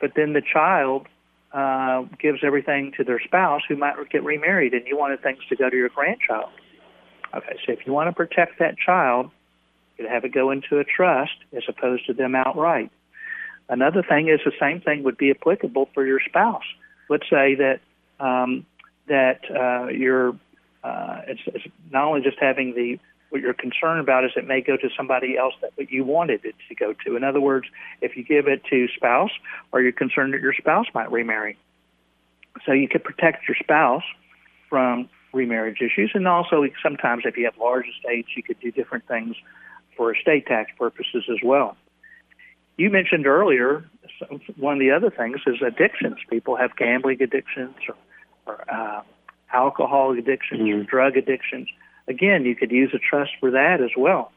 but 0.00 0.12
then 0.14 0.34
the 0.34 0.42
child 0.42 1.06
uh, 1.52 2.02
gives 2.20 2.40
everything 2.44 2.92
to 2.98 3.04
their 3.04 3.20
spouse 3.20 3.62
who 3.66 3.76
might 3.76 3.94
get 4.10 4.22
remarried, 4.22 4.74
and 4.74 4.86
you 4.86 4.98
wanted 4.98 5.22
things 5.22 5.38
to 5.48 5.56
go 5.56 5.70
to 5.70 5.76
your 5.76 5.88
grandchild. 5.88 6.50
Okay, 7.34 7.56
so 7.64 7.72
if 7.72 7.86
you 7.86 7.92
want 7.92 8.08
to 8.08 8.14
protect 8.14 8.58
that 8.58 8.76
child, 8.76 9.30
you 9.98 10.06
have 10.06 10.24
it 10.24 10.34
go 10.34 10.50
into 10.50 10.78
a 10.78 10.84
trust 10.84 11.38
as 11.56 11.62
opposed 11.68 12.06
to 12.06 12.12
them 12.12 12.34
outright. 12.34 12.90
Another 13.68 14.02
thing 14.02 14.28
is 14.28 14.40
the 14.44 14.52
same 14.60 14.80
thing 14.80 15.02
would 15.04 15.16
be 15.16 15.30
applicable 15.30 15.88
for 15.94 16.04
your 16.06 16.20
spouse. 16.20 16.62
Let's 17.08 17.28
say 17.30 17.56
that 17.56 17.80
um, 18.20 18.66
that 19.08 19.40
uh, 19.50 19.88
your 19.88 20.36
uh, 20.86 21.22
it's, 21.26 21.40
it's 21.46 21.64
not 21.90 22.04
only 22.04 22.20
just 22.20 22.38
having 22.40 22.74
the 22.74 22.98
what 23.30 23.40
you're 23.40 23.54
concerned 23.54 23.98
about 23.98 24.24
is 24.24 24.30
it 24.36 24.46
may 24.46 24.60
go 24.60 24.76
to 24.76 24.88
somebody 24.96 25.36
else 25.36 25.54
that 25.60 25.90
you 25.90 26.04
wanted 26.04 26.44
it 26.44 26.54
to 26.68 26.74
go 26.76 26.94
to. 27.04 27.16
In 27.16 27.24
other 27.24 27.40
words, 27.40 27.66
if 28.00 28.16
you 28.16 28.22
give 28.22 28.46
it 28.46 28.62
to 28.70 28.86
spouse, 28.94 29.32
or 29.72 29.82
you're 29.82 29.90
concerned 29.90 30.32
that 30.32 30.40
your 30.40 30.54
spouse 30.54 30.86
might 30.94 31.10
remarry, 31.10 31.58
so 32.64 32.72
you 32.72 32.88
could 32.88 33.02
protect 33.02 33.48
your 33.48 33.56
spouse 33.60 34.04
from 34.70 35.08
remarriage 35.32 35.80
issues, 35.80 36.12
and 36.14 36.28
also 36.28 36.64
sometimes 36.80 37.24
if 37.26 37.36
you 37.36 37.44
have 37.46 37.58
large 37.58 37.86
estates, 37.96 38.28
you 38.36 38.44
could 38.44 38.60
do 38.60 38.70
different 38.70 39.06
things 39.08 39.34
for 39.96 40.14
estate 40.14 40.46
tax 40.46 40.70
purposes 40.78 41.24
as 41.28 41.38
well. 41.42 41.76
You 42.76 42.90
mentioned 42.90 43.26
earlier 43.26 43.84
one 44.56 44.74
of 44.74 44.80
the 44.80 44.92
other 44.92 45.10
things 45.10 45.40
is 45.46 45.56
addictions. 45.66 46.16
People 46.30 46.56
have 46.56 46.76
gambling 46.76 47.20
addictions 47.20 47.74
or, 47.88 47.96
or 48.46 48.64
uh, 48.72 49.02
alcohol 49.52 50.12
addictions 50.12 50.62
mm-hmm. 50.62 50.80
or 50.80 50.84
drug 50.84 51.16
addictions. 51.16 51.68
Again, 52.08 52.44
you 52.44 52.54
could 52.54 52.70
use 52.70 52.92
a 52.94 52.98
trust 52.98 53.32
for 53.40 53.50
that 53.50 53.80
as 53.80 53.90
well. 53.96 54.32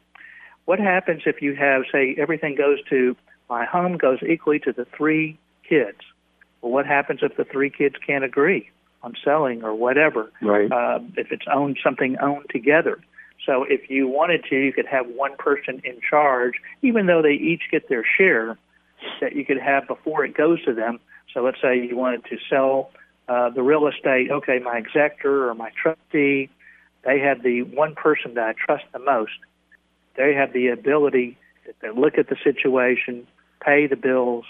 What 0.64 0.78
happens 0.78 1.22
if 1.26 1.42
you 1.42 1.54
have, 1.54 1.82
say, 1.90 2.14
everything 2.18 2.54
goes 2.56 2.78
to 2.90 3.16
my 3.48 3.64
home 3.64 3.96
goes 3.96 4.18
equally 4.22 4.60
to 4.60 4.72
the 4.72 4.86
three 4.96 5.38
kids? 5.68 5.98
Well, 6.62 6.72
what 6.72 6.86
happens 6.86 7.20
if 7.22 7.36
the 7.36 7.44
three 7.44 7.70
kids 7.70 7.96
can't 8.06 8.24
agree 8.24 8.70
on 9.02 9.14
selling 9.24 9.64
or 9.64 9.74
whatever? 9.74 10.32
Right. 10.40 10.70
Uh, 10.70 11.00
if 11.16 11.32
it's 11.32 11.46
owned 11.52 11.78
something 11.82 12.16
owned 12.18 12.46
together. 12.50 13.00
So 13.44 13.64
if 13.64 13.88
you 13.90 14.06
wanted 14.06 14.44
to, 14.50 14.56
you 14.56 14.72
could 14.72 14.86
have 14.86 15.06
one 15.08 15.36
person 15.36 15.80
in 15.84 15.98
charge, 16.08 16.54
even 16.82 17.06
though 17.06 17.22
they 17.22 17.32
each 17.32 17.62
get 17.70 17.88
their 17.88 18.04
share 18.04 18.58
that 19.20 19.34
you 19.34 19.44
could 19.44 19.58
have 19.58 19.86
before 19.86 20.24
it 20.24 20.36
goes 20.36 20.62
to 20.64 20.74
them. 20.74 21.00
So 21.32 21.42
let's 21.42 21.60
say 21.62 21.80
you 21.80 21.96
wanted 21.96 22.24
to 22.26 22.36
sell 22.48 22.90
uh, 23.30 23.50
the 23.50 23.62
real 23.62 23.86
estate, 23.86 24.30
okay, 24.30 24.58
my 24.58 24.76
executor 24.76 25.48
or 25.48 25.54
my 25.54 25.70
trustee 25.80 26.50
they 27.02 27.20
have 27.20 27.42
the 27.42 27.62
one 27.62 27.94
person 27.94 28.34
that 28.34 28.44
I 28.44 28.52
trust 28.52 28.84
the 28.92 28.98
most. 28.98 29.32
They 30.16 30.34
have 30.34 30.52
the 30.52 30.68
ability 30.68 31.38
to 31.82 31.92
look 31.92 32.18
at 32.18 32.28
the 32.28 32.36
situation, 32.42 33.26
pay 33.64 33.86
the 33.86 33.96
bills, 33.96 34.44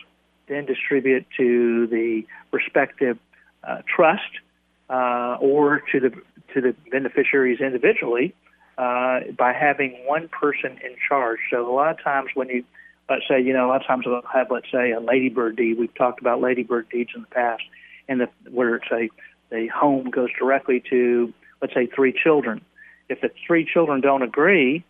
then 0.48 0.66
distribute 0.66 1.26
to 1.36 1.86
the 1.86 2.24
respective 2.50 3.18
uh, 3.62 3.82
trust 3.86 4.40
uh, 4.88 5.36
or 5.40 5.82
to 5.92 6.00
the 6.00 6.10
to 6.54 6.60
the 6.60 6.74
beneficiaries 6.90 7.60
individually 7.60 8.34
uh, 8.76 9.20
by 9.38 9.52
having 9.52 9.92
one 10.04 10.28
person 10.28 10.72
in 10.84 10.96
charge. 11.08 11.38
So 11.50 11.70
a 11.70 11.72
lot 11.72 11.90
of 11.92 12.02
times 12.02 12.30
when 12.34 12.48
you 12.48 12.64
let's 13.08 13.22
say 13.28 13.40
you 13.40 13.52
know 13.52 13.66
a 13.66 13.68
lot 13.68 13.82
of 13.82 13.86
times 13.86 14.06
we'll 14.06 14.22
have 14.32 14.50
let's 14.50 14.70
say 14.72 14.90
a 14.90 14.98
ladybird 14.98 15.56
deed. 15.56 15.78
We've 15.78 15.94
talked 15.94 16.20
about 16.20 16.40
ladybird 16.40 16.88
deeds 16.88 17.10
in 17.14 17.20
the 17.20 17.28
past, 17.28 17.62
and 18.10 18.20
the, 18.20 18.28
where 18.50 18.74
it's 18.74 18.90
a 18.92 19.08
the 19.50 19.68
home 19.68 20.10
goes 20.10 20.28
directly 20.38 20.82
to 20.90 21.32
let's 21.62 21.72
say 21.72 21.86
three 21.86 22.12
children. 22.12 22.60
If 23.08 23.22
the 23.22 23.30
three 23.46 23.64
children 23.64 24.00
don't 24.00 24.22
agree, 24.22 24.84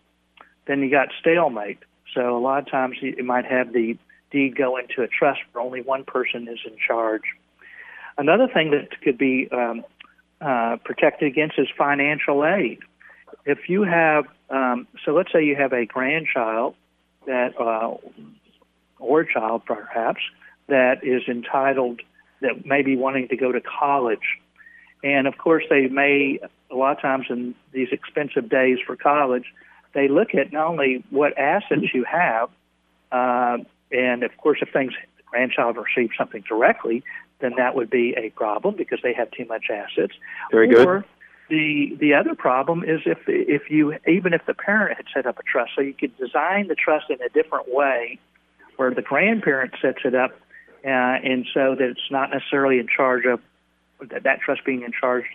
then 0.67 0.81
you 0.81 0.91
got 0.91 1.09
stalemate. 1.19 1.79
So 2.13 2.37
a 2.37 2.39
lot 2.39 2.59
of 2.59 2.69
times 2.69 2.97
you 3.01 3.23
might 3.23 3.45
have 3.45 3.71
the 3.73 3.97
deed 4.31 4.55
go 4.55 4.77
into 4.77 5.01
a 5.01 5.07
trust 5.07 5.39
where 5.51 5.63
only 5.63 5.81
one 5.81 6.03
person 6.03 6.47
is 6.47 6.59
in 6.65 6.75
charge. 6.85 7.23
Another 8.17 8.47
thing 8.47 8.71
that 8.71 9.01
could 9.01 9.17
be 9.17 9.49
um, 9.51 9.83
uh, 10.39 10.77
protected 10.83 11.27
against 11.27 11.57
is 11.57 11.67
financial 11.77 12.45
aid. 12.45 12.79
If 13.45 13.69
you 13.69 13.83
have, 13.83 14.25
um, 14.49 14.87
so 15.03 15.13
let's 15.13 15.31
say 15.31 15.43
you 15.43 15.55
have 15.55 15.73
a 15.73 15.85
grandchild 15.85 16.75
that, 17.25 17.59
uh, 17.59 17.95
or 18.99 19.23
child 19.23 19.63
perhaps, 19.65 20.21
that 20.67 21.03
is 21.03 21.23
entitled, 21.27 22.01
that 22.41 22.65
may 22.65 22.81
be 22.81 22.95
wanting 22.95 23.27
to 23.29 23.37
go 23.37 23.51
to 23.51 23.61
college. 23.61 24.39
And 25.03 25.27
of 25.27 25.37
course, 25.37 25.63
they 25.69 25.87
may, 25.87 26.39
a 26.69 26.75
lot 26.75 26.95
of 26.95 27.01
times 27.01 27.25
in 27.29 27.55
these 27.71 27.89
expensive 27.91 28.49
days 28.49 28.77
for 28.85 28.95
college, 28.95 29.45
they 29.93 30.07
look 30.07 30.35
at 30.35 30.51
not 30.53 30.67
only 30.67 31.03
what 31.09 31.37
assets 31.37 31.93
you 31.93 32.03
have, 32.03 32.49
uh, 33.11 33.57
and 33.91 34.23
of 34.23 34.35
course, 34.37 34.59
if 34.61 34.69
things 34.71 34.93
the 35.17 35.23
grandchild 35.25 35.77
receives 35.77 36.15
something 36.17 36.43
directly, 36.47 37.03
then 37.39 37.53
that 37.57 37.75
would 37.75 37.89
be 37.89 38.13
a 38.17 38.29
problem 38.31 38.75
because 38.75 38.99
they 39.03 39.13
have 39.13 39.29
too 39.31 39.45
much 39.45 39.65
assets. 39.69 40.13
Very 40.51 40.67
good. 40.67 40.87
Or 40.87 41.05
the 41.49 41.97
the 41.99 42.13
other 42.13 42.33
problem 42.33 42.83
is 42.83 43.01
if 43.05 43.19
if 43.27 43.69
you 43.69 43.97
even 44.07 44.33
if 44.33 44.45
the 44.45 44.53
parent 44.53 44.95
had 44.95 45.05
set 45.13 45.25
up 45.25 45.37
a 45.37 45.43
trust, 45.43 45.71
so 45.75 45.81
you 45.81 45.93
could 45.93 46.17
design 46.17 46.67
the 46.67 46.75
trust 46.75 47.09
in 47.09 47.21
a 47.21 47.29
different 47.29 47.73
way, 47.73 48.17
where 48.77 48.93
the 48.93 49.01
grandparent 49.01 49.73
sets 49.81 49.99
it 50.05 50.15
up, 50.15 50.31
uh, 50.83 50.87
and 50.87 51.45
so 51.53 51.75
that 51.75 51.89
it's 51.89 52.11
not 52.11 52.29
necessarily 52.31 52.79
in 52.79 52.87
charge 52.87 53.25
of 53.25 53.39
that, 54.09 54.23
that 54.23 54.39
trust 54.41 54.65
being 54.65 54.83
in 54.83 54.91
charge 54.91 55.25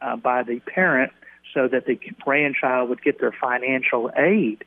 uh, 0.00 0.16
by 0.16 0.42
the 0.42 0.60
parent, 0.60 1.12
so 1.54 1.68
that 1.68 1.86
the 1.86 1.98
grandchild 2.20 2.88
would 2.88 3.02
get 3.02 3.20
their 3.20 3.32
financial 3.32 4.10
aid. 4.16 4.64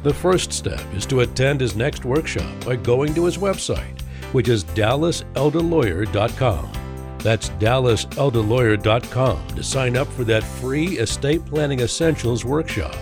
The 0.07 0.15
first 0.15 0.53
step 0.53 0.81
is 0.95 1.05
to 1.07 1.23
attend 1.23 1.61
his 1.61 1.75
next 1.75 2.05
workshop 2.05 2.65
by 2.65 2.77
going 2.77 3.13
to 3.15 3.25
his 3.25 3.39
website, 3.39 4.01
which 4.31 4.49
is 4.49 4.63
dallaselderlawyer.com. 4.63 6.73
That's 7.19 7.51
dallaselderlawyer.com 7.51 9.49
to 9.49 9.63
sign 9.65 9.97
up 9.97 10.07
for 10.07 10.23
that 10.23 10.45
free 10.45 11.01
estate 11.01 11.45
planning 11.45 11.81
essentials 11.81 12.45
workshop. 12.45 12.95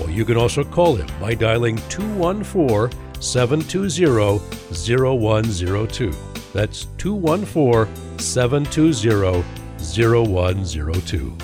Or 0.00 0.08
you 0.10 0.24
can 0.24 0.36
also 0.36 0.62
call 0.62 0.94
him 0.94 1.08
by 1.20 1.34
dialing 1.34 1.74
214 1.88 2.96
720 3.20 4.38
0102. 4.70 6.12
That's 6.52 6.84
214 6.98 8.20
720 8.20 10.32
0102. 10.32 11.36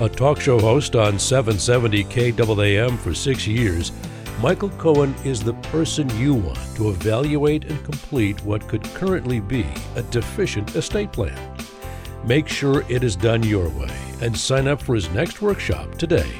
A 0.00 0.08
talk 0.08 0.40
show 0.40 0.58
host 0.58 0.96
on 0.96 1.18
770 1.18 2.04
KAAM 2.04 2.98
for 2.98 3.12
six 3.12 3.46
years, 3.46 3.92
Michael 4.40 4.70
Cohen 4.70 5.14
is 5.22 5.42
the 5.42 5.52
person 5.52 6.08
you 6.16 6.32
want 6.32 6.58
to 6.76 6.88
evaluate 6.88 7.64
and 7.64 7.84
complete 7.84 8.42
what 8.42 8.66
could 8.68 8.82
currently 8.94 9.38
be 9.38 9.66
a 9.96 10.02
deficient 10.04 10.74
estate 10.76 11.12
plan. 11.12 11.38
Make 12.24 12.48
sure 12.48 12.82
it 12.88 13.04
is 13.04 13.16
done 13.16 13.42
your 13.42 13.68
way 13.68 13.94
and 14.22 14.34
sign 14.34 14.66
up 14.66 14.80
for 14.80 14.94
his 14.94 15.10
next 15.10 15.42
workshop 15.42 15.94
today 15.96 16.32